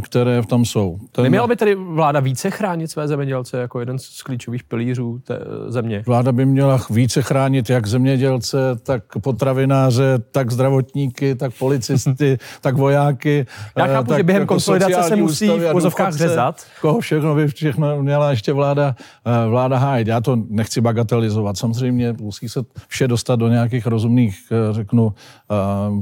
které 0.00 0.42
v 0.42 0.46
tom 0.46 0.64
jsou. 0.64 0.98
Ten... 1.12 1.22
Neměla 1.22 1.46
by 1.46 1.56
tedy 1.56 1.74
vláda 1.74 2.20
více 2.20 2.50
chránit 2.50 2.90
své 2.90 3.08
zemědělce 3.08 3.60
jako 3.60 3.80
jeden 3.80 3.98
z 3.98 4.22
klíčových 4.22 4.64
pilířů 4.64 5.20
té 5.24 5.38
země? 5.68 6.02
Vláda 6.06 6.32
by 6.32 6.46
měla 6.46 6.80
více 6.90 7.22
chránit 7.22 7.70
jak 7.70 7.86
zemědělce, 7.86 8.58
tak 8.82 9.02
potravináře, 9.22 10.18
tak 10.30 10.50
zdravotníky, 10.50 11.34
tak 11.34 11.52
policisty, 11.58 12.38
tak 12.60 12.76
vojáky. 12.76 13.46
Já 13.76 13.86
chápu, 13.86 14.08
tak 14.08 14.18
že 14.18 14.22
během 14.22 14.42
jako 14.42 14.54
konsolidace 14.54 15.02
se 15.02 15.16
musí 15.16 15.48
v 15.48 15.72
pozovkách 15.72 16.14
řezat. 16.14 16.62
Koho 16.80 17.00
všechno 17.00 17.34
by 17.34 17.48
všechno 17.48 18.02
měla 18.02 18.30
ještě 18.30 18.52
vláda, 18.52 18.96
eh, 19.26 19.48
vláda 19.48 19.78
hájit. 19.78 20.08
Já 20.08 20.20
to 20.20 20.36
nechci 20.48 20.80
bagatelizovat. 20.80 21.56
Samozřejmě 21.56 22.14
musí 22.20 22.48
se 22.48 22.60
vše 22.88 23.08
dostat 23.08 23.36
do 23.36 23.48
nějakých 23.48 23.86
rozumných, 23.86 24.38
eh, 24.52 24.74
řeknu, 24.74 25.12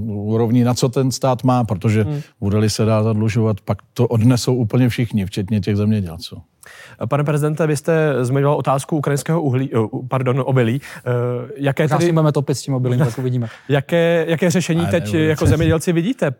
úrovní, 0.06 0.64
na 0.64 0.74
co 0.74 0.88
ten 0.88 1.10
stát 1.10 1.44
má, 1.44 1.64
protože 1.64 2.02
hmm. 2.02 2.20
bude-li 2.40 2.70
se 2.70 2.84
dá 2.84 3.02
zadlužovat, 3.02 3.37
pak 3.64 3.78
to 3.94 4.06
odnesou 4.06 4.54
úplně 4.54 4.88
všichni, 4.88 5.26
včetně 5.26 5.60
těch 5.60 5.76
zemědělců. 5.76 6.42
Pane 7.08 7.24
prezidente, 7.24 7.66
vy 7.66 7.76
jste 7.76 8.24
zmiňoval 8.24 8.58
otázku 8.58 8.96
ukrajinského 8.96 9.42
uhlí, 9.42 9.70
eh, 9.74 9.78
pardon, 10.08 10.42
obilí. 10.46 10.80
Eh, 10.98 11.02
jaké 11.56 11.88
tedy... 11.88 12.12
budeme 12.12 12.32
topit 12.32 12.54
s 12.54 12.62
tím 12.62 12.74
obilím, 12.74 12.98
tak 12.98 13.18
uvidíme. 13.18 13.48
Jaké, 13.68 14.24
jaké 14.28 14.50
řešení 14.50 14.86
teď 14.86 15.14
jako 15.14 15.46
zemědělci 15.46 15.92
vidíte? 15.92 16.34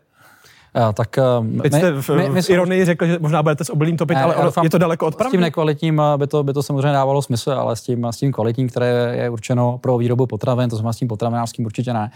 Tak 0.93 1.19
Teď 1.61 1.73
jste 1.73 1.91
v, 2.01 2.09
my, 2.09 2.29
my 2.29 2.41
v 2.41 2.49
ironii 2.49 2.85
řekl, 2.85 3.05
že 3.05 3.17
možná 3.19 3.43
budete 3.43 3.63
s 3.63 3.69
obilím 3.69 3.97
topit, 3.97 4.15
ne, 4.15 4.23
ale 4.23 4.35
doufám, 4.43 4.63
je 4.63 4.69
to 4.69 4.77
daleko 4.77 5.07
od 5.07 5.15
pravdy. 5.15 5.29
S 5.29 5.31
tím 5.31 5.41
nekvalitním 5.41 6.01
by 6.17 6.27
to, 6.27 6.43
by 6.43 6.53
to 6.53 6.63
samozřejmě 6.63 6.91
dávalo 6.91 7.21
smysl, 7.21 7.51
ale 7.51 7.75
s 7.75 7.81
tím, 7.81 8.05
s 8.05 8.17
tím 8.17 8.31
kvalitním, 8.31 8.69
které 8.69 9.15
je 9.17 9.29
určeno 9.29 9.77
pro 9.77 9.97
výrobu 9.97 10.27
potravin, 10.27 10.69
to 10.69 10.75
znamená 10.75 10.93
s 10.93 10.97
tím 10.97 11.07
potravinářským 11.07 11.65
určitě 11.65 11.93
ne. 11.93 12.11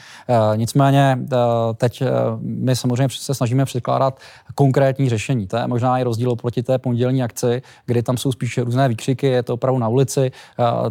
Nicméně 0.55 1.19
teď 1.75 2.03
my 2.41 2.75
samozřejmě 2.75 3.07
se 3.09 3.33
snažíme 3.33 3.65
předkládat 3.65 4.19
konkrétní 4.55 5.09
řešení. 5.09 5.47
To 5.47 5.57
je 5.57 5.67
možná 5.67 5.99
i 5.99 6.03
rozdíl 6.03 6.31
oproti 6.31 6.63
té 6.63 6.77
pondělní 6.77 7.23
akci, 7.23 7.61
kdy 7.85 8.03
tam 8.03 8.17
jsou 8.17 8.31
spíše 8.31 8.63
různé 8.63 8.87
výkřiky, 8.87 9.27
je 9.27 9.43
to 9.43 9.53
opravdu 9.53 9.79
na 9.79 9.87
ulici. 9.87 10.31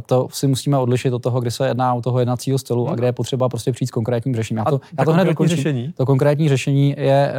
To 0.07 0.29
si 0.33 0.47
musíme 0.47 0.79
odlišit 0.79 1.13
od 1.13 1.23
toho, 1.23 1.41
kdy 1.41 1.51
se 1.51 1.69
jedná 1.69 1.95
o 1.95 2.01
toho 2.01 2.19
jednacího 2.19 2.59
stylu 2.59 2.91
a 2.91 2.95
kde 2.95 3.07
je 3.07 3.13
potřeba 3.13 3.49
prostě 3.49 3.73
přijít 3.73 3.89
s 3.89 3.91
konkrétním 3.91 4.37
řešením. 4.37 4.59
Já 4.59 4.65
to, 4.65 4.81
já 4.99 5.05
to 5.05 5.13
hned 5.13 5.25
dokončím. 5.25 5.57
Řešení? 5.57 5.93
To 5.97 6.07
konkrétní 6.07 6.49
řešení 6.49 6.95
je 6.99 7.35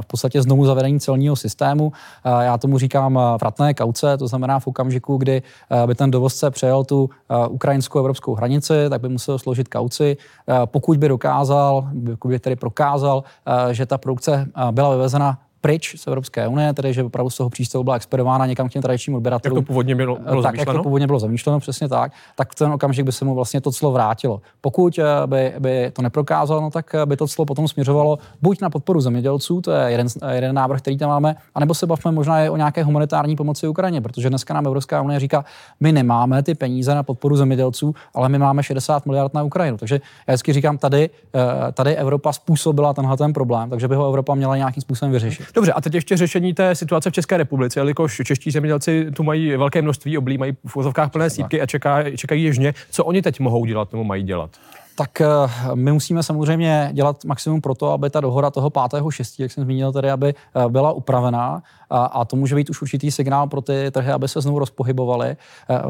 v 0.00 0.06
podstatě 0.06 0.42
znovu 0.42 0.66
zavedení 0.66 1.00
celního 1.00 1.36
systému. 1.36 1.92
Já 2.40 2.58
tomu 2.58 2.78
říkám 2.78 3.18
vratné 3.40 3.74
kauce, 3.74 4.18
to 4.18 4.28
znamená 4.28 4.58
v 4.58 4.66
okamžiku, 4.66 5.16
kdy 5.16 5.42
by 5.86 5.94
ten 5.94 6.10
dovozce 6.10 6.50
přejel 6.50 6.84
tu 6.84 7.10
ukrajinskou 7.48 7.98
evropskou 7.98 8.34
hranici, 8.34 8.74
tak 8.90 9.00
by 9.00 9.08
musel 9.08 9.38
složit 9.38 9.68
kauci. 9.68 10.16
Pokud 10.64 10.98
by 10.98 11.08
dokázal, 11.08 11.88
pokud 12.14 12.28
by 12.28 12.38
tedy 12.38 12.56
prokázal, 12.56 13.24
že 13.70 13.86
ta 13.86 13.98
produkce 13.98 14.46
byla 14.70 14.90
vyvezena 14.90 15.38
pryč 15.64 15.94
z 15.96 16.06
Evropské 16.06 16.48
unie, 16.48 16.72
tedy 16.72 16.92
že 16.92 17.02
opravdu 17.02 17.30
z 17.30 17.36
toho 17.36 17.50
přístavu 17.50 17.84
byla 17.84 17.96
expedována 17.96 18.46
někam 18.46 18.68
k 18.68 18.72
těm 18.72 18.82
tradičním 18.82 19.16
odběratelům. 19.16 19.58
Jak 19.58 19.64
to 19.64 19.66
původně 19.66 19.94
bylo, 19.94 20.16
bylo 20.16 20.42
tak, 20.42 20.42
zamýšleno? 20.42 20.72
jak 20.72 20.76
to 20.76 20.82
původně 20.82 21.06
bylo 21.06 21.18
zamýšleno, 21.18 21.60
přesně 21.60 21.88
tak, 21.88 22.12
tak 22.36 22.52
v 22.52 22.54
ten 22.54 22.72
okamžik 22.72 23.06
by 23.06 23.12
se 23.12 23.24
mu 23.24 23.34
vlastně 23.34 23.60
to 23.60 23.72
clo 23.72 23.92
vrátilo. 23.92 24.40
Pokud 24.60 24.98
eh, 24.98 25.26
by, 25.26 25.52
by 25.58 25.90
to 25.92 26.02
neprokázalo, 26.02 26.60
no, 26.60 26.70
tak 26.70 26.94
eh, 26.94 27.06
by 27.06 27.16
to 27.16 27.28
clo 27.28 27.44
potom 27.44 27.68
směřovalo 27.68 28.18
buď 28.42 28.60
na 28.60 28.70
podporu 28.70 29.00
zemědělců, 29.00 29.60
to 29.60 29.70
je 29.70 29.90
jeden, 29.90 30.06
jeden 30.30 30.54
návrh, 30.54 30.80
který 30.80 30.98
tam 30.98 31.08
máme, 31.08 31.36
anebo 31.54 31.74
se 31.74 31.86
bavíme 31.86 32.12
možná 32.12 32.44
i 32.44 32.48
o 32.48 32.56
nějaké 32.56 32.84
humanitární 32.84 33.36
pomoci 33.36 33.68
Ukrajině, 33.68 34.00
protože 34.00 34.28
dneska 34.28 34.54
nám 34.54 34.66
Evropská 34.66 35.02
unie 35.02 35.20
říká, 35.20 35.44
my 35.80 35.92
nemáme 35.92 36.42
ty 36.42 36.54
peníze 36.54 36.94
na 36.94 37.02
podporu 37.02 37.36
zemědělců, 37.36 37.94
ale 38.14 38.28
my 38.28 38.38
máme 38.38 38.62
60 38.62 39.06
miliard 39.06 39.34
na 39.34 39.42
Ukrajinu. 39.42 39.78
Takže 39.78 40.00
já 40.26 40.34
vždycky 40.34 40.52
říkám, 40.52 40.78
tady, 40.78 41.10
eh, 41.34 41.72
tady 41.72 41.96
Evropa 41.96 42.32
způsobila 42.32 42.94
tenhle 42.94 43.16
ten 43.16 43.32
problém, 43.32 43.70
takže 43.70 43.88
by 43.88 43.94
ho 43.94 44.06
Evropa 44.06 44.34
měla 44.34 44.56
nějakým 44.56 44.80
způsobem 44.80 45.12
vyřešit. 45.12 45.53
Dobře, 45.54 45.72
a 45.72 45.80
teď 45.80 45.94
ještě 45.94 46.16
řešení 46.16 46.54
té 46.54 46.74
situace 46.74 47.10
v 47.10 47.12
České 47.12 47.36
republice, 47.36 47.80
jelikož 47.80 48.20
čeští 48.24 48.50
zemědělci 48.50 49.06
tu 49.16 49.22
mají 49.22 49.56
velké 49.56 49.82
množství 49.82 50.18
oblí, 50.18 50.38
mají 50.38 50.56
v 50.66 50.76
úzovkách 50.76 51.10
plné 51.10 51.30
sípky 51.30 51.60
a 51.60 51.66
čeká, 51.66 52.16
čekají 52.16 52.44
ježně. 52.44 52.74
Co 52.90 53.04
oni 53.04 53.22
teď 53.22 53.40
mohou 53.40 53.64
dělat 53.64 53.92
nebo 53.92 54.04
mají 54.04 54.22
dělat? 54.22 54.50
Tak 54.94 55.20
eh, 55.20 55.26
my 55.74 55.92
musíme 55.92 56.22
samozřejmě 56.22 56.90
dělat 56.92 57.24
maximum 57.24 57.60
pro 57.60 57.74
to, 57.74 57.92
aby 57.92 58.10
ta 58.10 58.20
dohoda 58.20 58.50
toho 58.50 58.70
5.6., 58.70 59.42
jak 59.42 59.52
jsem 59.52 59.64
zmínil, 59.64 59.92
tedy 59.92 60.10
aby 60.10 60.34
eh, 60.34 60.68
byla 60.68 60.92
upravená 60.92 61.62
a, 61.90 62.04
a 62.04 62.24
to 62.24 62.36
může 62.36 62.54
být 62.54 62.70
už 62.70 62.82
určitý 62.82 63.10
signál 63.10 63.46
pro 63.46 63.60
ty 63.60 63.90
trhy, 63.90 64.12
aby 64.12 64.28
se 64.28 64.40
znovu 64.40 64.58
rozpohybovaly. 64.58 65.28
Eh, 65.28 65.36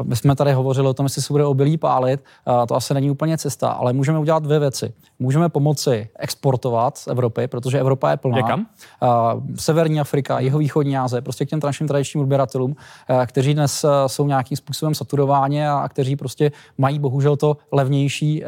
my 0.03 0.15
jsme 0.15 0.35
tady 0.35 0.53
hovořili 0.53 0.87
o 0.87 0.93
tom, 0.93 1.05
jestli 1.05 1.21
se 1.21 1.33
bude 1.33 1.45
obilí 1.45 1.77
pálit, 1.77 2.23
to 2.67 2.75
asi 2.75 2.93
není 2.93 3.11
úplně 3.11 3.37
cesta, 3.37 3.69
ale 3.69 3.93
můžeme 3.93 4.19
udělat 4.19 4.43
dvě 4.43 4.59
věci. 4.59 4.93
Můžeme 5.19 5.49
pomoci 5.49 6.09
exportovat 6.19 6.97
z 6.97 7.07
Evropy, 7.07 7.47
protože 7.47 7.79
Evropa 7.79 8.11
je 8.11 8.17
plná. 8.17 8.37
Někam? 8.37 8.65
Severní 9.55 9.99
Afrika, 9.99 10.39
jeho 10.39 10.59
východní 10.59 10.97
Asie, 10.97 11.21
prostě 11.21 11.45
k 11.45 11.49
těm 11.49 11.59
našim 11.63 11.87
tradičním 11.87 12.21
odběratelům, 12.21 12.75
kteří 13.25 13.53
dnes 13.53 13.85
jsou 14.07 14.27
nějakým 14.27 14.57
způsobem 14.57 14.95
saturováni 14.95 15.67
a 15.67 15.89
kteří 15.89 16.15
prostě 16.15 16.51
mají 16.77 16.99
bohužel 16.99 17.37
to 17.37 17.57
levnější 17.71 18.43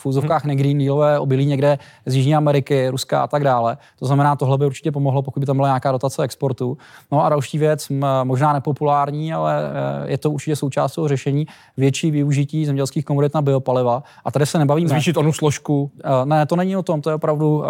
v 0.00 0.06
úzovkách 0.06 0.44
negreen 0.44 0.78
dealové 0.78 1.18
obilí 1.18 1.46
někde 1.46 1.78
z 2.06 2.14
Jižní 2.14 2.34
Ameriky, 2.34 2.88
Ruska 2.88 3.22
a 3.22 3.26
tak 3.26 3.44
dále. 3.44 3.76
To 3.98 4.06
znamená, 4.06 4.36
tohle 4.36 4.58
by 4.58 4.66
určitě 4.66 4.92
pomohlo, 4.92 5.22
pokud 5.22 5.40
by 5.40 5.46
tam 5.46 5.56
byla 5.56 5.68
nějaká 5.68 5.92
dotace 5.92 6.22
exportu. 6.22 6.78
No 7.12 7.24
a 7.24 7.28
další 7.28 7.58
věc, 7.58 7.88
možná 8.24 8.52
nepopulární, 8.52 9.32
ale 9.32 9.62
eh, 9.62 10.10
je 10.10 10.18
to 10.18 10.30
určitě 10.30 10.56
součást 10.56 10.94
toho 10.94 11.08
řešení, 11.08 11.46
větší 11.76 12.10
využití 12.10 12.66
zemědělských 12.66 13.04
komodit 13.04 13.34
na 13.34 13.42
biopaliva. 13.42 14.02
A 14.24 14.30
tady 14.30 14.46
se 14.46 14.58
nebavíme. 14.58 14.88
Zvýšit 14.88 15.16
onu 15.16 15.32
složku? 15.32 15.90
Eh, 16.04 16.26
ne, 16.26 16.46
to 16.46 16.56
není 16.56 16.76
o 16.76 16.82
tom, 16.82 17.00
to 17.00 17.10
je 17.10 17.14
opravdu 17.14 17.64
eh, 17.64 17.68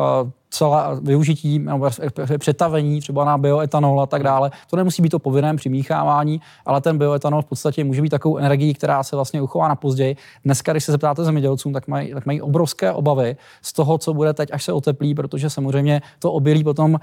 celá 0.50 0.94
využití 1.02 1.58
nebo 1.58 1.90
přetavení 2.38 3.00
třeba 3.00 3.24
na 3.24 3.38
bioetanol 3.38 4.00
a 4.00 4.06
tak 4.06 4.22
dále. 4.22 4.50
To 4.70 4.76
nemusí 4.76 5.02
být 5.02 5.08
to 5.08 5.18
povinném 5.18 5.56
přimíchávání, 5.56 6.40
ale 6.66 6.80
ten 6.80 6.98
bioetanol 6.98 7.42
v 7.42 7.44
podstatě 7.44 7.84
může 7.84 8.02
být 8.02 8.08
takovou 8.08 8.36
energií, 8.36 8.74
která 8.74 9.02
se 9.02 9.16
vlastně 9.16 9.42
uchová 9.42 9.68
na 9.68 9.74
později. 9.76 10.16
Dneska, 10.44 10.72
když 10.72 10.84
se 10.84 10.92
zeptáte 10.92 11.24
zemědělcům, 11.24 11.72
tak 11.72 11.88
mají, 11.88 12.14
tak 12.14 12.26
mají 12.26 12.42
obrovské 12.42 12.92
obavy 12.92 13.36
z 13.62 13.72
toho, 13.72 13.98
co 13.98 14.14
bude 14.14 14.32
teď, 14.32 14.48
až 14.52 14.64
se 14.64 14.72
oteplí, 14.72 15.14
protože 15.14 15.50
samozřejmě 15.50 16.02
to 16.18 16.32
obilí 16.32 16.64
potom 16.64 17.00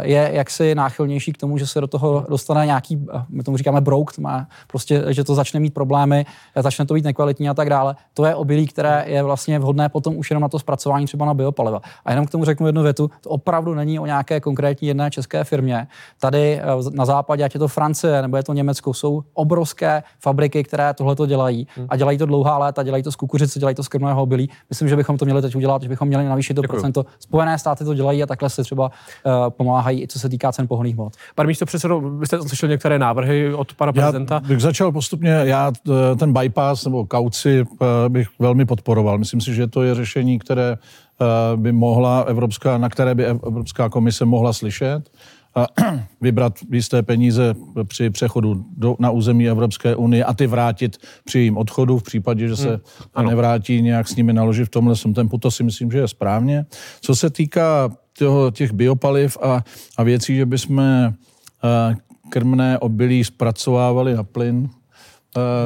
je 0.00 0.30
jaksi 0.32 0.74
náchylnější 0.74 1.32
k 1.32 1.38
tomu, 1.38 1.58
že 1.58 1.66
se 1.66 1.80
do 1.80 1.86
toho 1.86 2.26
dostane 2.28 2.66
nějaký, 2.66 3.06
my 3.28 3.42
tomu 3.42 3.56
říkáme 3.56 3.80
brouk, 3.80 4.18
má 4.18 4.46
prostě, 4.66 5.04
že 5.08 5.24
to 5.24 5.34
začne 5.34 5.60
mít 5.60 5.74
problémy, 5.74 6.26
začne 6.56 6.86
to 6.86 6.94
být 6.94 7.04
nekvalitní 7.04 7.48
a 7.48 7.54
tak 7.54 7.70
dále. 7.70 7.96
To 8.14 8.24
je 8.24 8.34
obilí, 8.34 8.66
které 8.66 9.04
je 9.06 9.22
vlastně 9.22 9.58
vhodné 9.58 9.88
potom 9.88 10.16
už 10.16 10.30
jenom 10.30 10.42
na 10.42 10.48
to 10.48 10.58
zpracování 10.58 11.06
třeba 11.06 11.26
na 11.26 11.34
biopaliva. 11.34 11.80
A 12.04 12.10
jenom 12.10 12.26
k 12.26 12.30
tomu 12.30 12.44
řeknu 12.44 12.66
jednu 12.66 12.82
větu, 12.88 13.10
to 13.20 13.30
opravdu 13.30 13.74
není 13.74 13.98
o 13.98 14.06
nějaké 14.06 14.40
konkrétní 14.40 14.88
jedné 14.88 15.10
české 15.10 15.44
firmě. 15.44 15.86
Tady 16.20 16.60
eh, 16.60 16.62
na 16.92 17.04
západě, 17.04 17.44
ať 17.44 17.54
je 17.54 17.60
to 17.60 17.68
Francie 17.68 18.22
nebo 18.22 18.36
je 18.36 18.42
to 18.42 18.52
Německo, 18.52 18.94
jsou 18.94 19.22
obrovské 19.34 20.02
fabriky, 20.20 20.64
které 20.64 20.94
tohle 20.94 21.16
to 21.16 21.26
dělají 21.26 21.66
a 21.88 21.96
dělají 21.96 22.18
to 22.18 22.26
dlouhá 22.26 22.58
léta, 22.58 22.82
dělají 22.82 23.02
to 23.02 23.12
z 23.12 23.16
kukuřice, 23.16 23.58
dělají 23.58 23.74
to 23.76 23.82
z 23.82 23.88
krmného 23.88 24.22
obilí. 24.22 24.50
Myslím, 24.70 24.88
že 24.88 24.96
bychom 24.96 25.18
to 25.18 25.24
měli 25.24 25.42
teď 25.42 25.56
udělat, 25.56 25.82
že 25.82 25.88
bychom 25.88 26.08
měli 26.08 26.24
navýšit 26.24 26.54
to 26.54 26.62
Děkuju. 26.62 26.80
procento. 26.80 27.06
Spojené 27.18 27.58
státy 27.58 27.84
to 27.84 27.94
dělají 27.94 28.22
a 28.22 28.26
takhle 28.26 28.50
se 28.50 28.62
třeba 28.62 28.90
uh, 28.90 29.32
pomáhají, 29.50 30.02
i 30.02 30.08
co 30.08 30.18
se 30.18 30.28
týká 30.28 30.52
cen 30.52 30.68
pohonných 30.68 30.94
hmot. 30.94 31.12
Pane 31.34 31.46
místo 31.46 31.66
předsedo, 31.66 32.00
vy 32.00 32.26
jste 32.26 32.42
slyšel 32.42 32.68
některé 32.68 32.98
návrhy 32.98 33.54
od 33.54 33.74
pana 33.74 33.92
prezidenta? 33.92 34.34
Já 34.34 34.48
bych 34.48 34.60
začal 34.60 34.92
postupně, 34.92 35.30
já 35.30 35.72
eh, 35.88 36.16
ten 36.16 36.32
bypass 36.32 36.84
nebo 36.84 37.06
kauci 37.06 37.64
bych 38.08 38.28
velmi 38.38 38.64
podporoval. 38.64 39.18
Myslím 39.18 39.40
si, 39.40 39.54
že 39.54 39.66
to 39.66 39.82
je 39.82 39.94
řešení, 39.94 40.38
které 40.38 40.68
Eh, 40.72 41.07
by 41.56 41.72
mohla 41.72 42.20
Evropská, 42.20 42.78
na 42.78 42.88
které 42.88 43.14
by 43.14 43.26
Evropská 43.26 43.88
komise 43.88 44.24
mohla 44.24 44.52
slyšet 44.52 45.10
a 45.54 45.66
vybrat 46.20 46.58
jisté 46.72 47.02
peníze 47.02 47.54
při 47.84 48.10
přechodu 48.10 48.64
do, 48.76 48.96
na 48.98 49.10
území 49.10 49.48
Evropské 49.48 49.96
unie 49.96 50.24
a 50.24 50.34
ty 50.34 50.46
vrátit 50.46 50.96
při 51.24 51.38
jejím 51.38 51.56
odchodu 51.56 51.98
v 51.98 52.02
případě, 52.02 52.48
že 52.48 52.56
se 52.56 52.80
hmm, 53.14 53.26
nevrátí 53.26 53.82
nějak 53.82 54.08
s 54.08 54.16
nimi 54.16 54.32
naložit 54.32 54.64
v 54.64 54.70
tomhle 54.70 54.94
tempu. 55.14 55.38
To 55.38 55.50
si 55.50 55.62
myslím, 55.62 55.90
že 55.90 55.98
je 55.98 56.08
správně. 56.08 56.66
Co 57.00 57.16
se 57.16 57.30
týká 57.30 57.90
toho, 58.18 58.50
těch 58.50 58.72
biopaliv 58.72 59.38
a, 59.42 59.64
a 59.96 60.02
věcí, 60.02 60.36
že 60.36 60.46
bychom 60.46 60.78
uh, 60.78 61.94
krmné 62.28 62.78
obilí 62.78 63.24
zpracovávali 63.24 64.14
na 64.14 64.22
plyn, 64.22 64.68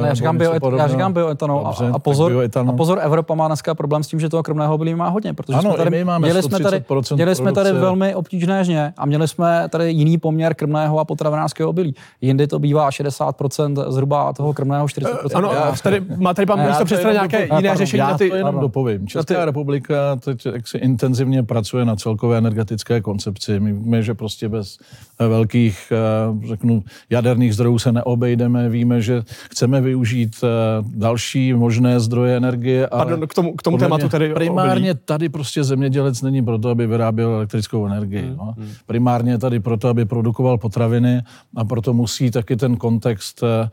ne, 0.01 0.07
já, 0.07 0.13
říkám 0.13 0.37
bio, 0.37 0.53
já 0.77 0.87
říkám 0.87 1.13
bioetanol 1.13 1.63
Dobře, 1.63 1.89
a, 1.93 1.99
pozor, 1.99 2.31
bioetanol. 2.31 2.73
a 2.73 2.77
pozor, 2.77 2.99
Evropa 3.01 3.35
má 3.35 3.47
dneska 3.47 3.75
problém 3.75 4.03
s 4.03 4.07
tím, 4.07 4.19
že 4.19 4.29
toho 4.29 4.43
krmného 4.43 4.75
obilí 4.75 4.95
má 4.95 5.09
hodně, 5.09 5.33
protože 5.33 5.57
ano, 5.57 5.69
jsme 5.69 5.77
tady, 5.77 5.89
my 5.89 6.03
máme 6.03 6.27
měli 6.27 6.43
jsme 6.43 6.59
tady, 6.59 6.83
měli 7.15 7.35
jsme 7.35 7.51
tady 7.51 7.71
velmi 7.71 8.15
obtížné 8.15 8.63
žně 8.63 8.93
a 8.97 9.05
měli 9.05 9.27
jsme 9.27 9.69
tady 9.69 9.91
jiný 9.91 10.17
poměr 10.17 10.53
krmného 10.53 10.99
a 10.99 11.05
potravinářského 11.05 11.69
obilí. 11.69 11.95
Jindy 12.21 12.47
to 12.47 12.59
bývá 12.59 12.89
60% 12.89 13.91
zhruba 13.91 14.33
toho 14.33 14.53
krmného 14.53 14.85
40%. 14.85 15.13
Ano, 15.35 15.51
já, 15.53 15.75
tady, 15.83 16.01
má 16.17 16.33
tady 16.33 16.45
pan 16.45 16.67
místo 16.67 16.85
předseda 16.85 17.13
nějaké 17.13 17.37
jiné 17.37 17.49
pardon, 17.49 17.75
řešení 17.75 17.99
já 17.99 18.11
na 18.11 18.17
ty... 18.17 18.29
to 18.29 18.35
jenom 18.35 18.59
dopovím. 18.59 19.07
Česká 19.07 19.39
ty... 19.39 19.45
republika 19.45 20.15
teď 20.15 20.45
jak 20.45 20.67
si 20.67 20.77
intenzivně 20.77 21.43
pracuje 21.43 21.85
na 21.85 21.95
celkové 21.95 22.37
energetické 22.37 23.01
koncepci. 23.01 23.59
My 23.59 23.73
víme, 23.73 24.03
že 24.03 24.13
prostě 24.13 24.49
bez 24.49 24.77
velkých, 25.19 25.91
eh, 25.91 26.47
řeknu, 26.47 26.83
jaderných 27.09 27.53
zdrojů 27.53 27.79
se 27.79 27.91
neobejdeme. 27.91 28.69
Víme, 28.69 29.01
že 29.01 29.23
chceme 29.63 29.81
využít 29.81 30.35
eh, 30.43 30.47
další 30.95 31.53
možné 31.53 31.99
zdroje 31.99 32.37
energie. 32.37 32.87
A 32.87 32.97
Pardon, 32.97 33.27
k 33.27 33.33
tomu, 33.33 33.53
k 33.53 33.63
tomu 33.63 33.77
tématu 33.77 34.09
tady 34.09 34.33
Primárně 34.33 34.91
obilí. 34.91 35.03
tady 35.05 35.29
prostě 35.29 35.63
zemědělec 35.63 36.21
není 36.21 36.41
proto, 36.41 36.69
aby 36.69 36.87
vyráběl 36.87 37.29
elektrickou 37.29 37.85
energii. 37.85 38.21
Hmm, 38.21 38.37
no. 38.37 38.53
hmm. 38.57 38.69
Primárně 38.85 39.37
tady 39.37 39.59
proto, 39.59 39.87
aby 39.87 40.05
produkoval 40.05 40.57
potraviny 40.57 41.21
a 41.55 41.65
proto 41.65 41.93
musí 41.93 42.31
taky 42.31 42.55
ten 42.55 42.77
kontext, 42.77 43.43
eh, 43.43 43.69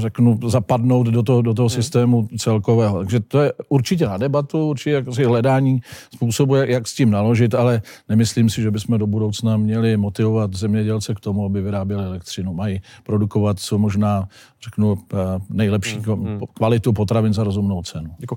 řeknu, 0.00 0.38
zapadnout 0.46 1.06
do 1.06 1.22
toho, 1.22 1.42
do 1.42 1.54
toho 1.54 1.68
hmm. 1.68 1.74
systému 1.74 2.28
celkového. 2.38 2.98
Takže 2.98 3.20
to 3.20 3.40
je 3.40 3.52
určitě 3.68 4.06
na 4.06 4.16
debatu, 4.16 4.68
určitě 4.68 4.90
jak 4.90 5.08
hledání 5.08 5.80
způsobu, 6.14 6.54
jak 6.54 6.88
s 6.88 6.94
tím 6.94 7.10
naložit, 7.10 7.54
ale 7.54 7.82
nemyslím 8.08 8.50
si, 8.50 8.62
že 8.62 8.70
bychom 8.70 8.98
do 8.98 9.06
budoucna 9.06 9.56
měli 9.56 9.96
motivovat 9.96 10.54
zemědělce 10.54 11.14
k 11.14 11.20
tomu, 11.20 11.44
aby 11.44 11.62
vyráběli 11.62 12.04
elektřinu. 12.04 12.54
Mají 12.54 12.80
produkovat 13.02 13.58
co 13.58 13.78
možná, 13.78 14.28
řeknu, 14.66 14.98
nejlepší 15.50 15.98
hmm, 15.98 16.24
hmm. 16.24 16.40
kvalitu 16.54 16.92
potravin 16.92 17.32
za 17.32 17.44
rozumnou 17.44 17.82
cenu. 17.82 18.10
Děkuji. 18.18 18.36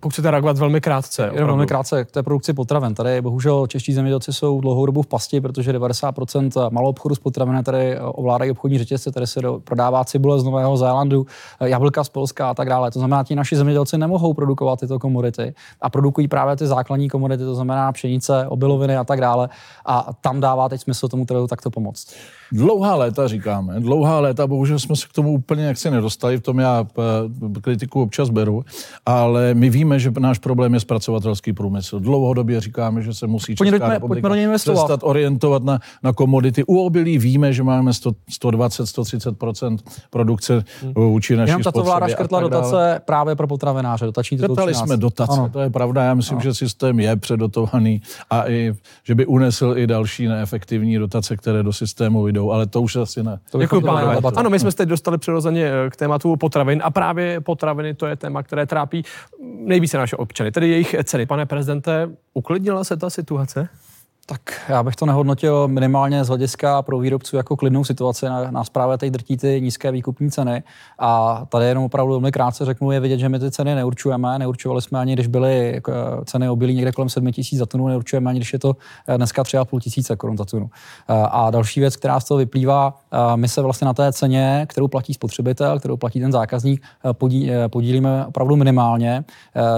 Pokud 0.00 0.12
chcete 0.12 0.30
reagovat 0.30 0.58
velmi 0.58 0.80
krátce. 0.80 1.30
Jenom 1.32 1.46
velmi 1.46 1.66
krátce 1.66 2.04
k 2.04 2.10
té 2.10 2.22
produkci 2.22 2.52
potravin. 2.52 2.94
Tady 2.94 3.20
bohužel 3.20 3.66
čeští 3.66 3.92
zemědělci 3.92 4.32
jsou 4.32 4.60
dlouhou 4.60 4.86
dobu 4.86 5.02
v 5.02 5.06
pasti, 5.06 5.40
protože 5.40 5.72
90% 5.72 6.70
malou 6.70 6.88
obchodu 6.88 7.14
s 7.14 7.18
potraviny 7.18 7.62
tady 7.62 8.00
ovládají 8.00 8.50
obchodní 8.50 8.78
řetězce, 8.78 9.12
tady 9.12 9.26
se 9.26 9.40
prodává 9.64 10.04
cibule 10.04 10.40
z 10.40 10.44
Nového 10.44 10.76
Zélandu, 10.76 11.26
jablka 11.64 12.04
z 12.04 12.08
Polska 12.08 12.50
a 12.50 12.54
tak 12.54 12.68
dále. 12.68 12.90
To 12.90 12.98
znamená, 12.98 13.24
ti 13.24 13.34
naši 13.34 13.56
zemědělci 13.56 13.98
nemohou 13.98 14.34
produkovat 14.34 14.80
tyto 14.80 14.98
komodity 14.98 15.54
a 15.80 15.90
produkují 15.90 16.28
právě 16.28 16.56
ty 16.56 16.66
základní 16.66 17.08
komodity, 17.08 17.44
to 17.44 17.54
znamená 17.54 17.92
pšenice, 17.92 18.46
obiloviny 18.48 18.96
a 18.96 19.04
tak 19.04 19.20
dále. 19.20 19.48
A 19.86 20.10
tam 20.20 20.40
dává 20.40 20.68
teď 20.68 20.80
smysl 20.80 21.08
tomu 21.08 21.24
trhu 21.24 21.46
takto 21.46 21.70
pomoct. 21.70 22.14
Dlouhá 22.52 22.94
léta 22.94 23.28
říkáme, 23.28 23.80
dlouhá 23.80 24.20
léta, 24.20 24.46
bohužel 24.46 24.78
jsme 24.78 24.96
se 24.96 25.06
k 25.08 25.12
tomu 25.12 25.32
úplně 25.32 25.64
jaksi 25.64 25.90
nedostali, 25.90 26.38
v 26.38 26.42
tom 26.42 26.58
já 26.58 26.86
eh, 26.98 27.60
kritiku 27.60 28.02
občas 28.02 28.30
beru, 28.30 28.64
ale 29.06 29.54
my 29.54 29.70
víme, 29.70 29.89
že 29.98 30.12
náš 30.18 30.38
problém 30.38 30.74
je 30.74 30.80
zpracovatelský 30.80 31.52
průmysl. 31.52 32.00
Dlouhodobě 32.00 32.60
říkáme, 32.60 33.02
že 33.02 33.14
se 33.14 33.26
musí 33.26 33.56
Česká 33.56 33.78
pojďme, 33.78 33.94
republika 33.94 34.28
pojďme 34.28 34.54
přestat 34.54 35.00
orientovat 35.02 35.64
na, 35.64 35.78
na 36.02 36.12
komodity. 36.12 36.64
U 36.64 36.78
obilí 36.78 37.18
víme, 37.18 37.52
že 37.52 37.62
máme 37.62 37.92
100, 37.92 38.12
120, 38.30 38.82
130% 38.82 39.78
produkce 40.10 40.64
hmm. 40.82 40.92
vůči 40.94 41.36
naší 41.36 41.50
Jenom 41.50 41.62
tato 41.62 41.82
vláda 41.82 42.08
škrtla 42.08 42.40
dotace 42.40 43.00
právě 43.04 43.36
pro 43.36 43.46
potravináře, 43.46 44.04
dotační 44.06 44.38
Škrtali 44.38 44.74
jsme 44.74 44.96
dotace, 44.96 45.32
ano. 45.32 45.48
to 45.48 45.60
je 45.60 45.70
pravda, 45.70 46.04
já 46.04 46.14
myslím, 46.14 46.36
ano. 46.38 46.42
že 46.42 46.54
systém 46.54 47.00
je 47.00 47.16
předotovaný 47.16 48.02
a 48.30 48.50
i, 48.50 48.74
že 49.04 49.14
by 49.14 49.26
unesl 49.26 49.74
i 49.76 49.86
další 49.86 50.26
neefektivní 50.28 50.98
dotace, 50.98 51.36
které 51.36 51.62
do 51.62 51.72
systému 51.72 52.26
jdou 52.26 52.50
ale 52.50 52.66
to 52.66 52.82
už 52.82 52.96
asi 52.96 53.22
ne. 53.22 53.38
To 53.50 53.58
Děkuji, 53.58 53.80
pánové. 53.80 54.16
Ano, 54.36 54.50
my 54.50 54.58
jsme 54.58 54.70
se 54.70 54.76
teď 54.76 54.88
dostali 54.88 55.18
přirozeně 55.18 55.66
eh, 55.66 55.90
k 55.90 55.96
tématu 55.96 56.36
potravin 56.36 56.80
a 56.84 56.90
právě 56.90 57.40
potraviny 57.40 57.94
to 57.94 58.06
je 58.06 58.16
téma, 58.16 58.42
které 58.42 58.66
trápí 58.66 59.04
nejvíce 59.80 59.98
naše 59.98 60.16
občany, 60.16 60.52
tedy 60.52 60.68
jejich 60.68 60.94
ceny. 61.04 61.26
Pane 61.26 61.46
prezidente, 61.46 62.10
uklidnila 62.34 62.84
se 62.84 62.96
ta 62.96 63.10
situace? 63.10 63.68
Tak 64.30 64.60
já 64.68 64.82
bych 64.82 64.96
to 64.96 65.06
nehodnotil 65.06 65.68
minimálně 65.68 66.24
z 66.24 66.28
hlediska 66.28 66.82
pro 66.82 66.98
výrobců 66.98 67.36
jako 67.36 67.56
klidnou 67.56 67.84
situaci. 67.84 68.26
Nás 68.50 68.70
právě 68.70 68.98
teď 68.98 69.10
drtí 69.12 69.36
ty 69.36 69.60
nízké 69.60 69.92
výkupní 69.92 70.30
ceny. 70.30 70.62
A 70.98 71.42
tady 71.48 71.66
jenom 71.66 71.84
opravdu 71.84 72.12
velmi 72.12 72.32
krátce 72.32 72.64
řeknu, 72.64 72.90
je 72.90 73.00
vidět, 73.00 73.18
že 73.18 73.28
my 73.28 73.38
ty 73.38 73.50
ceny 73.50 73.74
neurčujeme. 73.74 74.38
Neurčovali 74.38 74.82
jsme 74.82 74.98
ani, 74.98 75.12
když 75.12 75.26
byly 75.26 75.72
jako, 75.74 75.92
ceny 76.24 76.48
obilí 76.48 76.74
někde 76.74 76.92
kolem 76.92 77.08
7 77.08 77.32
tisíc 77.32 77.58
za 77.58 77.66
tunu, 77.66 77.88
neurčujeme 77.88 78.30
ani, 78.30 78.38
když 78.38 78.52
je 78.52 78.58
to 78.58 78.76
eh, 79.08 79.16
dneska 79.16 79.42
3,5 79.42 79.80
tisíce 79.80 80.16
korun 80.16 80.36
za 80.36 80.44
tunu. 80.44 80.70
Eh, 81.08 81.26
a 81.30 81.50
další 81.50 81.80
věc, 81.80 81.96
která 81.96 82.20
z 82.20 82.24
toho 82.24 82.38
vyplývá, 82.38 82.94
eh, 83.12 83.36
my 83.36 83.48
se 83.48 83.62
vlastně 83.62 83.84
na 83.84 83.94
té 83.94 84.12
ceně, 84.12 84.66
kterou 84.68 84.88
platí 84.88 85.14
spotřebitel, 85.14 85.78
kterou 85.78 85.96
platí 85.96 86.20
ten 86.20 86.32
zákazník, 86.32 86.82
podí, 87.12 87.50
podílíme 87.70 88.26
opravdu 88.26 88.56
minimálně. 88.56 89.24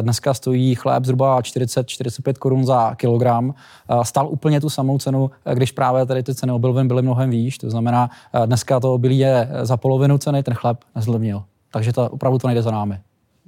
Dneska 0.01 0.35
stojí 0.35 0.75
chléb 0.75 1.05
zhruba 1.05 1.41
40-45 1.41 2.39
korun 2.39 2.65
za 2.65 2.95
kilogram. 2.95 3.55
Stal 4.03 4.29
úplně 4.43 4.61
tu 4.61 4.71
samou 4.71 4.99
cenu, 4.99 5.31
když 5.55 5.73
právě 5.73 6.07
tady 6.07 6.23
ty 6.23 6.35
ceny 6.35 6.53
obilovin 6.53 6.89
byly 6.89 7.03
mnohem 7.03 7.31
výš. 7.31 7.59
To 7.59 7.71
znamená, 7.71 8.11
eh, 8.35 8.47
dneska 8.47 8.81
to 8.81 8.95
obilí 8.95 9.19
je 9.19 9.49
za 9.63 9.77
polovinu 9.77 10.19
ceny, 10.19 10.43
ten 10.43 10.55
chleb 10.55 10.79
nezlevnil. 10.95 11.43
Takže 11.71 11.93
to 11.93 12.11
opravdu 12.11 12.39
to 12.39 12.47
nejde 12.47 12.63
za 12.63 12.71
námi. 12.71 12.99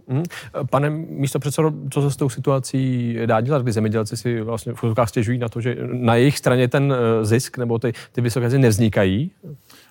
Hmm. 0.08 0.22
Pane 0.70 0.90
místo 0.90 1.38
předsedo, 1.38 1.72
co 1.90 2.02
se 2.02 2.10
s 2.10 2.16
tou 2.16 2.28
situací 2.28 3.16
dá 3.26 3.40
dělat, 3.40 3.62
kdy 3.62 3.72
zemědělci 3.72 4.16
si 4.16 4.40
vlastně 4.40 4.72
v 4.72 4.94
stěžují 5.04 5.38
na 5.38 5.48
to, 5.48 5.60
že 5.60 5.76
na 5.92 6.14
jejich 6.14 6.38
straně 6.38 6.68
ten 6.68 6.92
eh, 6.92 7.24
zisk 7.24 7.58
nebo 7.58 7.78
ty, 7.78 7.92
ty 8.12 8.20
vysoké 8.20 8.50
ceny 8.50 8.62
nevznikají? 8.62 9.30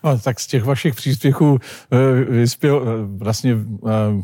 No, 0.04 0.20
tak 0.20 0.40
z 0.40 0.48
těch 0.48 0.64
vašich 0.64 0.96
příspěvků 0.96 1.58
e, 1.92 2.32
vyspěl, 2.32 2.78
e, 2.78 3.18
vlastně 3.24 3.52
e, 3.52 3.58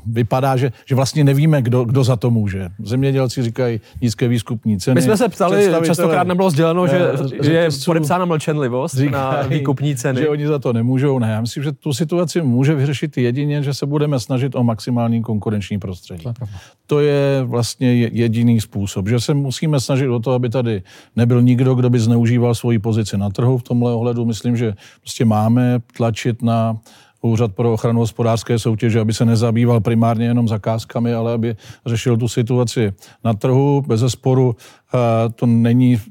vypadá, 0.05 0.57
že, 0.57 0.71
že 0.85 0.95
vlastně 0.95 1.23
nevíme, 1.23 1.61
kdo, 1.61 1.83
kdo 1.83 2.03
za 2.03 2.15
to 2.15 2.31
může. 2.31 2.69
Zemědělci 2.83 3.43
říkají 3.43 3.81
nízké 4.01 4.27
výkupní 4.27 4.79
ceny. 4.79 4.95
My 4.95 5.01
jsme 5.01 5.17
se 5.17 5.29
ptali, 5.29 5.69
častokrát 5.85 6.27
nebylo 6.27 6.49
sděleno, 6.49 6.87
že, 6.87 7.11
že 7.41 7.53
je 7.53 7.69
podepsána 7.85 8.25
mlčenlivost 8.25 8.95
říkají, 8.95 9.11
na 9.11 9.41
výkupní 9.41 9.95
ceny. 9.95 10.21
Že 10.21 10.29
oni 10.29 10.47
za 10.47 10.59
to 10.59 10.73
nemůžou. 10.73 11.19
Ne, 11.19 11.31
já 11.31 11.41
myslím, 11.41 11.63
že 11.63 11.71
tu 11.71 11.93
situaci 11.93 12.41
může 12.41 12.75
vyřešit 12.75 13.17
jedině, 13.17 13.63
že 13.63 13.73
se 13.73 13.85
budeme 13.85 14.19
snažit 14.19 14.55
o 14.55 14.63
maximální 14.63 15.21
konkurenční 15.21 15.79
prostředí. 15.79 16.23
To 16.87 16.99
je 16.99 17.43
vlastně 17.43 17.95
jediný 17.95 18.61
způsob, 18.61 19.07
že 19.07 19.19
se 19.19 19.33
musíme 19.33 19.79
snažit 19.79 20.07
o 20.07 20.19
to, 20.19 20.31
aby 20.31 20.49
tady 20.49 20.83
nebyl 21.15 21.41
nikdo, 21.41 21.75
kdo 21.75 21.89
by 21.89 21.99
zneužíval 21.99 22.55
svoji 22.55 22.79
pozici 22.79 23.17
na 23.17 23.29
trhu. 23.29 23.57
V 23.57 23.63
tomhle 23.63 23.93
ohledu 23.93 24.25
myslím, 24.25 24.57
že 24.57 24.73
prostě 25.01 25.25
máme 25.25 25.68
tlačit 25.97 26.41
na 26.41 26.77
Úřad 27.21 27.53
pro 27.53 27.73
ochranu 27.73 27.99
hospodářské 27.99 28.59
soutěže, 28.59 28.99
aby 28.99 29.13
se 29.13 29.25
nezabýval 29.25 29.79
primárně 29.79 30.25
jenom 30.25 30.47
zakázkami, 30.47 31.13
ale 31.13 31.33
aby 31.33 31.55
řešil 31.85 32.17
tu 32.17 32.27
situaci 32.27 32.93
na 33.23 33.33
trhu. 33.33 33.83
Bez 33.87 34.03
sporu 34.07 34.55
eh, 34.55 35.29
to 35.29 35.45
není 35.45 36.01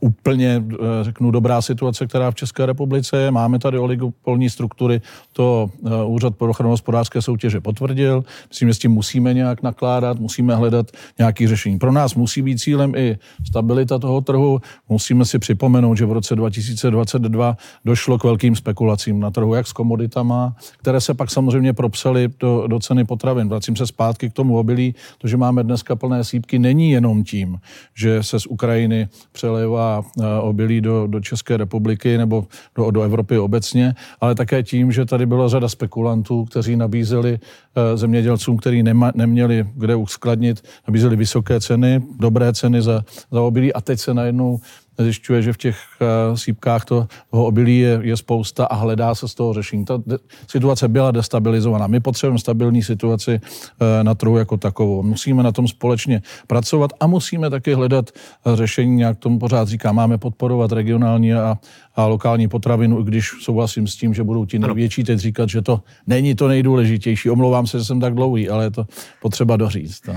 úplně, 0.00 0.64
eh, 0.72 0.76
řeknu, 1.02 1.30
dobrá 1.30 1.62
situace, 1.62 2.06
která 2.06 2.30
v 2.30 2.34
České 2.34 2.66
republice 2.66 3.18
je. 3.18 3.30
Máme 3.30 3.58
tady 3.58 3.78
oligopolní 3.78 4.50
struktury, 4.50 5.00
to 5.32 5.70
eh, 5.86 6.04
Úřad 6.04 6.36
pro 6.36 6.50
ochranu 6.50 6.70
hospodářské 6.70 7.22
soutěže 7.22 7.60
potvrdil. 7.60 8.24
Myslím, 8.48 8.68
že 8.68 8.74
s 8.74 8.78
tím 8.78 8.90
musíme 8.90 9.34
nějak 9.34 9.62
nakládat, 9.62 10.18
musíme 10.18 10.54
hledat 10.54 10.90
nějaké 11.18 11.48
řešení. 11.48 11.78
Pro 11.78 11.92
nás 11.92 12.14
musí 12.14 12.42
být 12.42 12.58
cílem 12.58 12.94
i 12.94 13.18
stabilita 13.46 13.98
toho 13.98 14.20
trhu. 14.20 14.60
Musíme 14.88 15.24
si 15.24 15.38
připomenout, 15.38 15.94
že 15.94 16.06
v 16.06 16.12
roce 16.12 16.36
2022 16.36 17.56
došlo 17.84 18.18
k 18.18 18.24
velkým 18.24 18.56
spekulacím 18.56 19.20
na 19.20 19.30
trhu, 19.30 19.54
jak 19.54 19.66
s 19.66 19.72
komoditama, 19.72 20.56
které 20.78 21.00
se 21.00 21.14
pak 21.14 21.30
samozřejmě 21.30 21.72
propsaly 21.72 22.28
do, 22.40 22.66
do 22.66 22.78
ceny 22.78 23.04
potravin. 23.04 23.48
Vracím 23.48 23.76
se 23.76 23.86
zpátky 23.86 24.30
k 24.30 24.32
tomu 24.32 24.58
obilí. 24.58 24.94
To, 25.18 25.28
že 25.28 25.36
máme 25.36 25.64
dneska 25.64 25.96
plné 25.96 26.24
sípky, 26.24 26.58
není 26.58 26.90
jenom 26.90 27.24
tím, 27.24 27.58
že 27.94 28.22
se 28.22 28.40
z 28.40 28.46
Ukrajiny 28.46 29.08
přeleje 29.32 29.67
olejová 29.68 30.02
eh, 30.20 30.24
obilí 30.40 30.80
do, 30.80 31.06
do 31.06 31.20
České 31.20 31.56
republiky 31.56 32.18
nebo 32.18 32.46
do, 32.74 32.90
do 32.90 33.02
Evropy 33.02 33.38
obecně, 33.38 33.94
ale 34.20 34.34
také 34.34 34.62
tím, 34.62 34.92
že 34.92 35.04
tady 35.04 35.26
byla 35.26 35.48
řada 35.48 35.68
spekulantů, 35.68 36.44
kteří 36.44 36.76
nabízeli 36.76 37.38
eh, 37.38 37.96
zemědělcům, 37.96 38.56
kteří 38.56 38.82
neměli 39.14 39.66
kde 39.74 39.96
uskladnit, 39.96 40.62
nabízeli 40.88 41.16
vysoké 41.16 41.60
ceny, 41.60 42.02
dobré 42.18 42.52
ceny 42.52 42.82
za, 42.82 43.04
za 43.30 43.40
obilí 43.42 43.72
a 43.72 43.80
teď 43.80 44.00
se 44.00 44.14
najednou 44.14 44.60
zjišťuje, 44.98 45.42
že 45.42 45.52
v 45.52 45.56
těch 45.56 45.78
uh, 46.00 46.36
sípkách 46.36 46.84
to, 46.84 47.06
toho 47.30 47.46
obilí 47.46 47.78
je, 47.78 48.00
je 48.02 48.16
spousta 48.16 48.66
a 48.66 48.74
hledá 48.74 49.14
se 49.14 49.28
z 49.28 49.34
toho 49.34 49.52
řešení. 49.52 49.84
Ta 49.84 49.96
de, 50.06 50.18
situace 50.50 50.88
byla 50.88 51.10
destabilizovaná. 51.10 51.86
My 51.86 52.00
potřebujeme 52.00 52.38
stabilní 52.38 52.82
situaci 52.82 53.40
uh, 53.40 53.86
na 54.02 54.14
trhu 54.14 54.38
jako 54.38 54.56
takovou. 54.56 55.02
Musíme 55.02 55.42
na 55.42 55.52
tom 55.52 55.68
společně 55.68 56.22
pracovat 56.46 56.90
a 57.00 57.06
musíme 57.06 57.50
taky 57.50 57.74
hledat 57.74 58.10
uh, 58.10 58.54
řešení, 58.54 59.00
jak 59.00 59.18
tomu 59.18 59.38
pořád 59.38 59.68
říká, 59.68 59.92
máme 59.92 60.18
podporovat 60.18 60.72
regionální 60.72 61.34
a, 61.34 61.58
a 61.98 62.06
lokální 62.06 62.48
potravinu, 62.48 63.00
i 63.00 63.04
když 63.04 63.30
souhlasím 63.42 63.86
s 63.86 63.96
tím, 63.96 64.14
že 64.14 64.24
budou 64.24 64.44
ti 64.44 64.58
největší 64.58 65.04
teď 65.04 65.18
říkat, 65.18 65.48
že 65.48 65.62
to 65.62 65.80
není 66.06 66.34
to 66.34 66.48
nejdůležitější. 66.48 67.30
Omlouvám 67.30 67.66
se, 67.66 67.78
že 67.78 67.84
jsem 67.84 68.00
tak 68.00 68.14
dlouhý, 68.14 68.48
ale 68.48 68.64
je 68.64 68.70
to 68.70 68.84
potřeba 69.22 69.56
doříct. 69.56 70.06
No. 70.08 70.14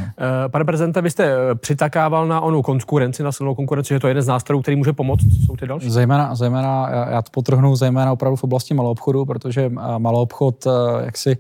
Pane 0.48 0.66
prezidente, 0.66 1.02
vy 1.02 1.12
jste 1.12 1.36
přitakával 1.56 2.28
na 2.28 2.42
onu 2.42 2.62
konkurenci, 2.62 3.24
na 3.24 3.32
silnou 3.32 3.56
konkurenci, 3.56 3.94
že 3.94 4.00
to 4.00 4.08
je 4.08 4.10
jeden 4.10 4.24
z 4.24 4.28
nástrojů, 4.28 4.62
který 4.62 4.78
může 4.78 4.94
pomoct? 4.94 5.22
Jsou 5.46 5.56
ty 5.56 5.68
další? 5.68 5.90
Zejména, 5.90 6.36
zejména 6.36 6.90
já 6.90 7.22
to 7.22 7.30
potrhnu, 7.32 7.76
zejména 7.76 8.12
opravdu 8.12 8.36
v 8.36 8.44
oblasti 8.44 8.74
malou 8.74 8.92
obchodu, 8.92 9.26
protože 9.26 9.72
malou 9.98 10.22
obchod 10.22 10.68
jak 11.06 11.18
si 11.18 11.38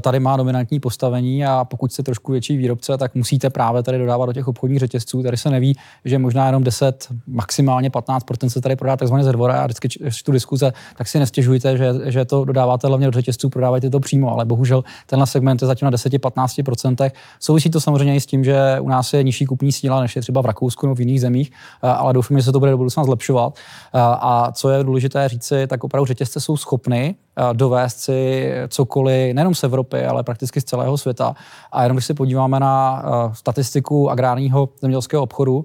tady 0.00 0.20
má 0.20 0.36
dominantní 0.36 0.80
postavení 0.80 1.46
a 1.46 1.64
pokud 1.64 1.92
jste 1.92 2.02
trošku 2.02 2.32
větší 2.32 2.56
výrobce, 2.56 2.98
tak 2.98 3.14
musíte 3.14 3.50
právě 3.50 3.82
tady 3.82 3.98
dodávat 3.98 4.26
do 4.26 4.32
těch 4.32 4.48
obchodních 4.48 4.78
řetězců. 4.78 5.22
Tady 5.22 5.36
se 5.36 5.50
neví, 5.50 5.76
že 6.04 6.18
možná 6.18 6.46
jenom 6.46 6.64
10, 6.64 7.08
maximálně 7.26 7.90
15% 7.90 8.48
se 8.48 8.60
tady 8.60 8.76
prodá 8.76 8.96
takzvaně 8.96 9.24
ze 9.24 9.32
dvora. 9.32 9.62
A 9.62 9.66
vždycky 9.78 10.24
tu 10.24 10.32
diskuze, 10.32 10.72
tak 10.96 11.08
si 11.08 11.18
nestěžujte, 11.18 11.76
že, 11.76 11.92
že 12.04 12.24
to 12.24 12.44
dodáváte 12.44 12.86
hlavně 12.86 13.06
do 13.06 13.12
řetězců, 13.12 13.48
prodávajte 13.48 13.90
to 13.90 14.00
přímo, 14.00 14.32
ale 14.32 14.44
bohužel 14.44 14.84
tenhle 15.06 15.26
segment 15.26 15.62
je 15.62 15.66
zatím 15.66 15.86
na 15.86 15.90
10-15%. 15.90 17.10
Souvisí 17.40 17.70
to 17.70 17.80
samozřejmě 17.80 18.16
i 18.16 18.20
s 18.20 18.26
tím, 18.26 18.44
že 18.44 18.80
u 18.80 18.88
nás 18.88 19.12
je 19.12 19.22
nižší 19.22 19.46
kupní 19.46 19.72
síla, 19.72 20.00
než 20.00 20.16
je 20.16 20.22
třeba 20.22 20.42
v 20.42 20.46
Rakousku 20.46 20.86
nebo 20.86 20.94
v 20.94 21.00
jiných 21.00 21.20
zemích, 21.20 21.52
ale 21.82 22.12
doufám, 22.12 22.38
že 22.38 22.42
se 22.42 22.52
to 22.52 22.58
bude 22.58 22.70
do 22.70 22.76
budoucna 22.76 23.04
zlepšovat. 23.04 23.58
A 23.92 24.52
co 24.52 24.70
je 24.70 24.84
důležité 24.84 25.28
říci, 25.28 25.66
tak 25.66 25.84
opravdu 25.84 26.06
řetězce 26.06 26.40
jsou 26.40 26.56
schopny 26.56 27.14
dovést 27.52 28.00
si 28.00 28.52
cokoliv, 28.68 29.34
nejenom 29.34 29.54
z 29.54 29.64
Evropy, 29.64 30.04
ale 30.04 30.22
prakticky 30.22 30.60
z 30.60 30.64
celého 30.64 30.98
světa. 30.98 31.34
A 31.72 31.82
jenom 31.82 31.96
když 31.96 32.04
se 32.04 32.14
podíváme 32.14 32.60
na 32.60 33.02
statistiku 33.32 34.10
agrárního 34.10 34.68
zemědělského 34.80 35.22
obchodu 35.22 35.64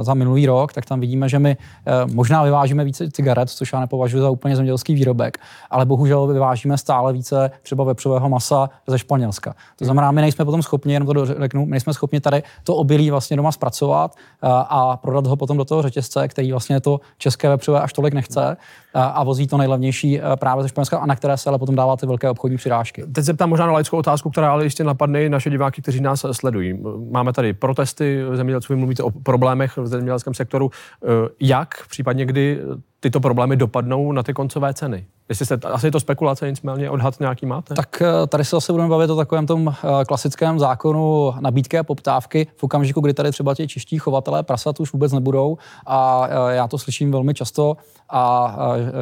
za 0.00 0.14
minulý 0.14 0.46
rok, 0.46 0.72
tak 0.72 0.86
tam 0.86 1.00
vidíme, 1.00 1.28
že 1.28 1.38
my 1.38 1.56
možná 2.12 2.42
vyvážíme 2.42 2.84
více 2.84 3.10
cigaret, 3.10 3.50
což 3.50 3.72
já 3.72 3.80
nepovažuji 3.80 4.20
za 4.20 4.30
úplně 4.30 4.56
zemědělský 4.56 4.94
výrobek, 4.94 5.38
ale 5.70 5.86
bohužel 5.86 6.26
vyvážíme 6.26 6.78
stále 6.78 7.12
více 7.12 7.50
třeba 7.62 7.84
vepřového 7.84 8.28
masa 8.28 8.70
ze 8.86 8.98
Španělska. 8.98 9.54
To 9.78 9.84
znamená, 9.84 10.10
my 10.10 10.20
nejsme 10.20 10.44
potom 10.44 10.62
schopni, 10.62 10.92
jenom 10.92 11.08
to 11.08 11.26
řeknu, 11.26 11.64
my 11.64 11.70
nejsme 11.70 11.94
schopni 11.94 12.20
tady 12.20 12.42
to 12.64 12.76
obilí 12.76 13.10
vlastně 13.10 13.36
doma 13.36 13.52
zpracovat 13.52 14.16
a 14.42 14.96
prodat 14.96 15.26
ho 15.26 15.36
potom 15.36 15.56
do 15.56 15.64
toho 15.64 15.82
řetězce, 15.82 16.28
který 16.28 16.52
vlastně 16.52 16.80
to 16.80 17.00
české 17.18 17.48
vepřové 17.48 17.80
až 17.80 17.92
tolik 17.92 18.14
nechce 18.14 18.56
a 18.94 19.24
vozí 19.24 19.46
to 19.46 19.56
nejlevnější 19.56 20.20
právě 20.38 20.62
ze 20.62 20.68
Španělska 20.68 20.98
a 21.04 21.06
na 21.06 21.16
které 21.16 21.36
se 21.36 21.50
ale 21.50 21.58
potom 21.58 21.74
dává 21.74 21.96
ty 21.96 22.06
velké 22.06 22.30
obchodní 22.30 22.56
přirážky. 22.56 23.04
Teď 23.12 23.24
se 23.24 23.34
ptám 23.34 23.50
možná 23.50 23.66
na 23.66 23.72
laickou 23.72 23.96
otázku, 23.96 24.30
která 24.30 24.52
ale 24.52 24.64
ještě 24.64 24.84
napadne 24.84 25.28
naše 25.28 25.50
diváky, 25.50 25.82
kteří 25.82 26.00
nás 26.00 26.26
sledují. 26.32 26.78
Máme 27.10 27.32
tady 27.32 27.52
protesty 27.52 28.22
zemědělců, 28.32 28.72
vy 28.72 28.76
mluvíte 28.78 29.02
o 29.02 29.10
problémech 29.10 29.76
v 29.76 29.86
zemědělském 29.86 30.34
sektoru. 30.34 30.70
Eh, 30.70 31.08
jak, 31.40 31.68
případně 31.88 32.26
kdy 32.26 32.60
tyto 33.00 33.20
problémy 33.20 33.56
dopadnou 33.56 34.12
na 34.12 34.22
ty 34.22 34.32
koncové 34.32 34.74
ceny? 34.74 35.06
Jestli 35.28 35.46
jste, 35.46 35.54
asi 35.54 35.86
je 35.86 35.90
to 35.90 36.00
spekulace, 36.00 36.50
nicméně 36.50 36.90
odhad 36.90 37.20
nějaký 37.20 37.46
máte? 37.46 37.74
Tak 37.74 38.02
eh, 38.02 38.26
tady 38.26 38.44
se 38.44 38.56
zase 38.56 38.72
budeme 38.72 38.88
bavit 38.88 39.10
o 39.10 39.16
takovém 39.16 39.46
tom 39.46 39.68
eh, 39.68 40.04
klasickém 40.04 40.58
zákonu 40.58 41.32
nabídky 41.40 41.78
a 41.78 41.82
poptávky 41.82 42.46
v 42.56 42.64
okamžiku, 42.64 43.00
kdy 43.00 43.14
tady 43.14 43.30
třeba 43.30 43.54
ti 43.54 43.68
čeští 43.68 43.98
chovatelé 43.98 44.42
prasat 44.42 44.80
už 44.80 44.92
vůbec 44.92 45.12
nebudou 45.12 45.58
a 45.86 46.28
eh, 46.28 46.54
já 46.54 46.68
to 46.68 46.78
slyším 46.78 47.12
velmi 47.12 47.34
často 47.34 47.76
a 48.10 48.56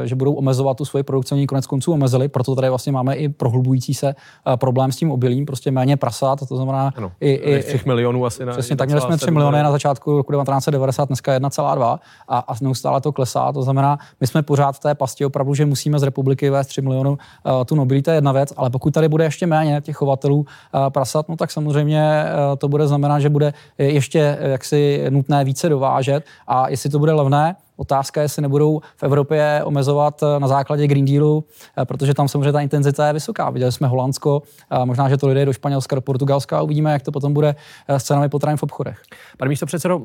že 0.04 0.14
budou 0.14 0.34
omezovat 0.34 0.76
tu 0.76 0.84
svoji 0.84 1.02
produkci, 1.02 1.34
oni 1.34 1.46
konec 1.46 1.66
konců 1.66 1.92
omezili, 1.92 2.28
proto 2.28 2.54
tady 2.54 2.68
vlastně 2.68 2.92
máme 2.92 3.14
i 3.14 3.28
prohlubující 3.28 3.94
se 3.94 4.14
problém 4.56 4.92
s 4.92 4.96
tím 4.96 5.12
obilím, 5.12 5.46
prostě 5.46 5.70
méně 5.70 5.96
prasat, 5.96 6.48
to 6.48 6.56
znamená 6.56 6.92
ano, 6.96 7.12
i, 7.20 7.30
i 7.32 7.62
3 7.62 7.80
milionů 7.86 8.26
asi 8.26 8.44
na 8.44 8.52
Přesně, 8.52 8.76
tak 8.76 8.88
měli 8.88 9.00
jsme 9.00 9.16
3 9.16 9.30
miliony 9.30 9.62
na 9.62 9.70
začátku 9.70 10.16
roku 10.16 10.32
1990, 10.32 11.08
dneska 11.08 11.38
1,2 11.38 11.98
a, 12.28 12.38
a 12.38 12.54
neustále 12.60 13.00
to 13.00 13.12
klesá, 13.12 13.52
to 13.52 13.62
znamená, 13.62 13.98
my 14.20 14.26
jsme 14.26 14.42
pořád 14.42 14.72
v 14.72 14.78
té 14.78 14.94
pasti 14.94 15.24
opravdu, 15.24 15.54
že 15.54 15.66
musíme 15.66 15.98
z 15.98 16.02
republiky 16.12 16.50
vést 16.50 16.66
3 16.66 16.82
milionů 16.82 17.10
uh, 17.10 17.64
tu 17.64 17.74
nobilí, 17.74 18.02
to 18.02 18.10
je 18.10 18.16
jedna 18.16 18.32
věc, 18.32 18.52
ale 18.56 18.70
pokud 18.70 18.94
tady 18.94 19.08
bude 19.08 19.24
ještě 19.24 19.46
méně 19.46 19.80
těch 19.80 19.96
chovatelů 19.96 20.38
uh, 20.38 20.46
prasat, 20.88 21.28
no 21.28 21.36
tak 21.36 21.50
samozřejmě 21.50 22.24
uh, 22.24 22.56
to 22.56 22.68
bude 22.68 22.88
znamenat, 22.88 23.20
že 23.20 23.28
bude 23.28 23.52
ještě 23.78 24.38
jaksi 24.40 25.04
nutné 25.10 25.44
více 25.44 25.68
dovážet 25.68 26.24
a 26.46 26.68
jestli 26.68 26.90
to 26.90 26.98
bude 26.98 27.12
levné, 27.12 27.56
Otázka 27.76 28.20
je, 28.20 28.24
jestli 28.24 28.42
nebudou 28.42 28.80
v 28.96 29.02
Evropě 29.02 29.60
omezovat 29.64 30.20
na 30.38 30.48
základě 30.48 30.86
Green 30.86 31.04
Dealu, 31.04 31.44
protože 31.84 32.14
tam 32.14 32.28
samozřejmě 32.28 32.52
ta 32.52 32.60
intenzita 32.60 33.06
je 33.06 33.12
vysoká. 33.12 33.50
Viděli 33.50 33.72
jsme 33.72 33.88
Holandsko, 33.88 34.42
možná, 34.84 35.08
že 35.08 35.16
to 35.16 35.28
lidé 35.28 35.44
do 35.44 35.52
Španělska, 35.52 35.96
do 35.96 36.00
Portugalska 36.02 36.58
a 36.58 36.62
uvidíme, 36.62 36.92
jak 36.92 37.02
to 37.02 37.12
potom 37.12 37.34
bude 37.34 37.54
s 37.88 38.04
cenami 38.04 38.28
potravin 38.28 38.56
v 38.56 38.62
obchodech. 38.62 39.02
Pane 39.38 39.48
místo 39.48 39.66
předsedo, 39.66 40.02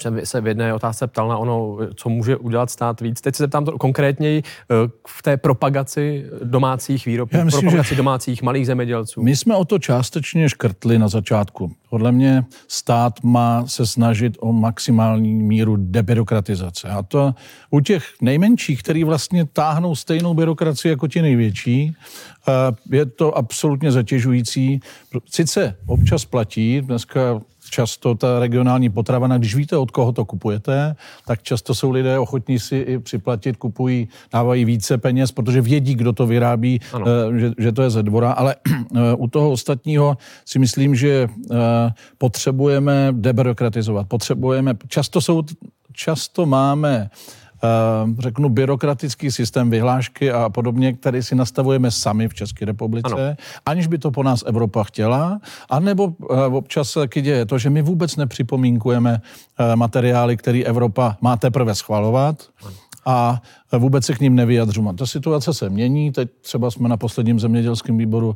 jsem 0.00 0.26
se 0.26 0.40
v 0.40 0.46
jedné 0.46 0.74
otázce 0.74 1.06
ptal 1.06 1.28
na 1.28 1.38
ono, 1.38 1.78
co 1.94 2.08
může 2.08 2.36
udělat 2.36 2.70
stát 2.70 3.00
víc. 3.00 3.20
Teď 3.20 3.34
se 3.34 3.42
zeptám 3.42 3.64
to 3.64 3.78
konkrétněji 3.78 4.42
eh, 4.42 4.74
v 5.08 5.22
té 5.22 5.36
propagaci 5.36 6.24
domácích 6.44 7.06
výrobků, 7.06 7.36
myslím, 7.44 7.62
propagaci 7.62 7.96
domácích 7.96 8.42
malých 8.42 8.66
zemědělců. 8.66 9.22
My 9.22 9.36
jsme 9.36 9.56
o 9.56 9.64
to 9.64 9.78
částečně 9.78 10.48
škrtli 10.48 10.98
na 10.98 11.08
začátku. 11.08 11.72
Podle 11.90 12.12
mě 12.12 12.44
stát 12.68 13.22
má 13.22 13.66
se 13.66 13.86
snažit 13.86 14.36
o 14.40 14.52
maximální 14.52 15.34
míru 15.34 15.76
debirokratizace. 15.78 16.88
A 16.88 17.02
to 17.02 17.34
u 17.70 17.80
těch 17.80 18.04
nejmenších, 18.22 18.82
který 18.82 19.04
vlastně 19.04 19.44
táhnou 19.44 19.94
stejnou 19.94 20.34
byrokracii 20.34 20.90
jako 20.90 21.08
ti 21.08 21.22
největší, 21.22 21.96
eh, 22.48 22.96
je 22.96 23.06
to 23.06 23.38
absolutně 23.38 23.92
zatěžující. 23.92 24.80
Sice 25.30 25.76
občas 25.86 26.24
platí, 26.24 26.80
dneska 26.80 27.40
často 27.70 28.14
ta 28.14 28.38
regionální 28.38 28.90
potravina, 28.90 29.38
když 29.38 29.54
víte, 29.54 29.76
od 29.76 29.90
koho 29.90 30.12
to 30.12 30.24
kupujete, 30.24 30.96
tak 31.26 31.42
často 31.42 31.74
jsou 31.74 31.90
lidé 31.90 32.18
ochotní 32.18 32.58
si 32.58 32.76
i 32.76 32.98
připlatit, 32.98 33.56
kupují, 33.56 34.08
dávají 34.32 34.64
více 34.64 34.98
peněz, 34.98 35.32
protože 35.32 35.60
vědí, 35.60 35.94
kdo 35.94 36.12
to 36.12 36.26
vyrábí, 36.26 36.80
eh, 36.94 37.38
že, 37.38 37.52
že 37.58 37.72
to 37.72 37.82
je 37.82 37.90
ze 37.90 38.02
dvora. 38.02 38.32
Ale 38.32 38.56
eh, 38.66 39.14
u 39.18 39.28
toho 39.28 39.50
ostatního 39.50 40.16
si 40.44 40.58
myslím, 40.58 40.94
že 40.94 41.28
eh, 41.28 41.56
potřebujeme 42.18 43.08
debirokratizovat. 43.12 44.08
Potřebujeme, 44.08 44.74
často 44.88 45.20
jsou, 45.20 45.42
často 45.92 46.46
máme 46.46 47.10
řeknu, 48.18 48.48
byrokratický 48.48 49.30
systém 49.30 49.70
vyhlášky 49.70 50.32
a 50.32 50.48
podobně, 50.48 50.92
který 50.92 51.22
si 51.22 51.34
nastavujeme 51.34 51.90
sami 51.90 52.28
v 52.28 52.34
České 52.34 52.64
republice, 52.64 53.14
ano. 53.14 53.36
aniž 53.66 53.86
by 53.86 53.98
to 53.98 54.10
po 54.10 54.22
nás 54.22 54.44
Evropa 54.46 54.84
chtěla, 54.84 55.40
anebo 55.70 56.12
eh, 56.30 56.46
občas 56.46 56.92
taky 56.92 57.20
děje 57.20 57.46
to, 57.46 57.58
že 57.58 57.70
my 57.70 57.82
vůbec 57.82 58.16
nepřipomínkujeme 58.16 59.20
eh, 59.58 59.76
materiály, 59.76 60.36
které 60.36 60.62
Evropa 60.62 61.16
má 61.20 61.36
teprve 61.36 61.74
schvalovat. 61.74 62.42
Ano 62.64 62.88
a 63.08 63.42
vůbec 63.76 64.04
se 64.04 64.14
k 64.14 64.20
ním 64.20 64.34
nevyjadřujeme. 64.34 64.94
Ta 64.94 65.06
situace 65.06 65.54
se 65.54 65.70
mění, 65.70 66.12
teď 66.12 66.28
třeba 66.40 66.70
jsme 66.70 66.88
na 66.88 66.96
posledním 66.96 67.40
zemědělském 67.40 67.98
výboru 67.98 68.28
uh, 68.28 68.34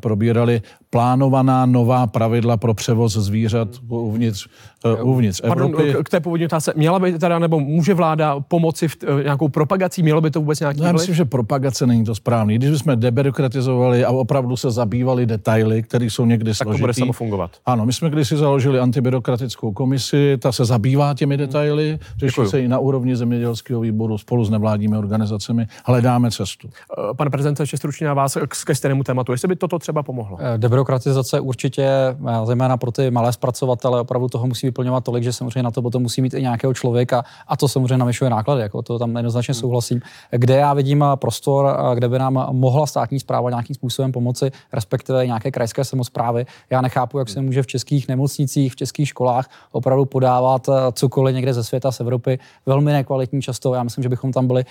probírali 0.00 0.62
plánovaná 0.90 1.66
nová 1.66 2.06
pravidla 2.06 2.56
pro 2.56 2.74
převoz 2.74 3.12
zvířat 3.12 3.68
uvnitř, 3.88 4.46
uh, 4.84 5.08
uvnitř 5.08 5.40
Pardon, 5.40 5.70
Evropy. 5.70 6.04
K 6.04 6.08
té 6.08 6.20
původní 6.20 6.46
otázce, 6.46 6.72
měla 6.76 6.98
by 6.98 7.18
teda, 7.18 7.38
nebo 7.38 7.60
může 7.60 7.94
vláda 7.94 8.40
pomoci 8.40 8.88
v 8.88 8.96
nějakou 9.22 9.48
propagací, 9.48 10.02
mělo 10.02 10.20
by 10.20 10.30
to 10.30 10.40
vůbec 10.40 10.60
nějaký 10.60 10.80
Já 10.82 10.92
myslím, 10.92 11.14
že 11.14 11.24
propagace 11.24 11.86
není 11.86 12.04
to 12.04 12.14
správný. 12.14 12.54
Když 12.54 12.70
bychom 12.70 13.00
debirokratizovali 13.00 14.04
a 14.04 14.10
opravdu 14.10 14.56
se 14.56 14.70
zabývali 14.70 15.26
detaily, 15.26 15.82
které 15.82 16.04
jsou 16.04 16.26
někdy 16.26 16.50
tak 16.50 16.56
složitý. 16.56 16.70
Tak 16.70 16.78
to 16.78 16.82
bude 16.82 16.94
samo 16.94 17.12
fungovat. 17.12 17.50
Ano, 17.66 17.86
my 17.86 17.92
jsme 17.92 18.10
kdysi 18.10 18.36
založili 18.36 18.78
antibyrokratickou 18.78 19.72
komisi, 19.72 20.38
ta 20.38 20.52
se 20.52 20.64
zabývá 20.64 21.14
těmi 21.14 21.36
detaily, 21.36 21.98
řeší 22.16 22.40
se 22.46 22.60
i 22.60 22.68
na 22.68 22.78
úrovni 22.78 23.16
zemědělského 23.16 23.80
výboru 23.80 24.18
spolu 24.18 24.44
s 24.44 24.50
nevládními 24.54 24.96
organizacemi, 24.96 25.66
hledáme 25.84 26.30
cestu. 26.30 26.68
Eh, 26.68 27.14
pane 27.14 27.30
prezidente, 27.30 27.62
ještě 27.62 27.76
stručně 27.76 28.06
na 28.06 28.14
vás 28.14 28.38
k 28.48 28.74
stejnému 28.74 29.04
tématu. 29.04 29.32
Jestli 29.32 29.48
by 29.48 29.56
toto 29.56 29.78
třeba 29.78 30.02
pomohlo? 30.02 30.38
Eh, 30.40 30.58
debirokratizace 30.58 31.40
určitě, 31.40 31.84
eh, 31.84 32.46
zejména 32.46 32.76
pro 32.76 32.92
ty 32.92 33.10
malé 33.10 33.32
zpracovatele, 33.32 34.00
opravdu 34.00 34.28
toho 34.28 34.46
musí 34.46 34.66
vyplňovat 34.66 35.04
tolik, 35.04 35.24
že 35.24 35.32
samozřejmě 35.32 35.62
na 35.62 35.70
to 35.70 35.82
potom 35.82 36.02
musí 36.02 36.22
mít 36.22 36.34
i 36.34 36.42
nějakého 36.42 36.74
člověka 36.74 37.24
a 37.48 37.56
to 37.56 37.68
samozřejmě 37.68 37.98
navyšuje 37.98 38.30
náklady, 38.30 38.62
jako 38.62 38.82
to 38.82 38.98
tam 38.98 39.16
jednoznačně 39.16 39.52
hmm. 39.52 39.60
souhlasím. 39.60 40.00
Kde 40.30 40.56
já 40.56 40.74
vidím 40.74 41.04
prostor, 41.14 41.76
kde 41.94 42.08
by 42.08 42.18
nám 42.18 42.46
mohla 42.50 42.86
státní 42.86 43.20
zpráva 43.20 43.50
nějakým 43.50 43.74
způsobem 43.74 44.12
pomoci, 44.12 44.50
respektive 44.72 45.26
nějaké 45.26 45.50
krajské 45.50 45.84
samozprávy. 45.84 46.46
Já 46.70 46.80
nechápu, 46.80 47.18
jak 47.18 47.28
se 47.28 47.40
může 47.40 47.62
v 47.62 47.66
českých 47.66 48.08
nemocnicích, 48.08 48.72
v 48.72 48.76
českých 48.76 49.08
školách 49.08 49.48
opravdu 49.72 50.04
podávat 50.04 50.68
cokoliv 50.92 51.34
někde 51.34 51.54
ze 51.54 51.64
světa, 51.64 51.92
z 51.92 52.00
Evropy, 52.00 52.38
velmi 52.66 52.92
nekvalitní 52.92 53.42
často. 53.42 53.74
Já 53.74 53.82
myslím, 53.82 54.02
že 54.02 54.08
bychom 54.08 54.32
tam 54.32 54.43
byli, 54.46 54.64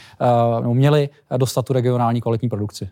uh, 0.65 0.75
měli 0.75 1.09
dostat 1.37 1.65
tu 1.65 1.73
regionální 1.73 2.21
kvalitní 2.21 2.49
produkci. 2.49 2.89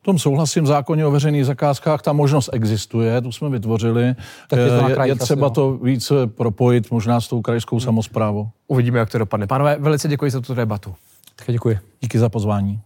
V 0.00 0.02
tom 0.02 0.18
souhlasím, 0.18 0.64
v 0.64 0.66
zákoně 0.66 1.06
o 1.06 1.10
veřejných 1.10 1.46
zakázkách 1.46 2.02
ta 2.02 2.12
možnost 2.12 2.50
existuje, 2.52 3.20
tu 3.20 3.32
jsme 3.32 3.48
vytvořili. 3.48 4.14
Tak 4.48 4.58
je, 4.58 4.68
to 4.68 5.02
je, 5.02 5.08
je 5.08 5.14
třeba 5.14 5.46
asi, 5.46 5.54
to 5.54 5.72
více 5.72 6.26
propojit 6.26 6.90
možná 6.90 7.20
s 7.20 7.28
tou 7.28 7.42
krajskou 7.42 7.76
hmm. 7.76 7.80
samozprávou. 7.80 8.48
Uvidíme, 8.68 8.98
jak 8.98 9.10
to 9.10 9.18
dopadne. 9.18 9.46
Pánové, 9.46 9.76
velice 9.80 10.08
děkuji 10.08 10.30
za 10.30 10.40
tuto 10.40 10.54
debatu. 10.54 10.94
Tak 11.36 11.46
děkuji. 11.50 11.78
Díky 12.00 12.18
za 12.18 12.28
pozvání. 12.28 12.80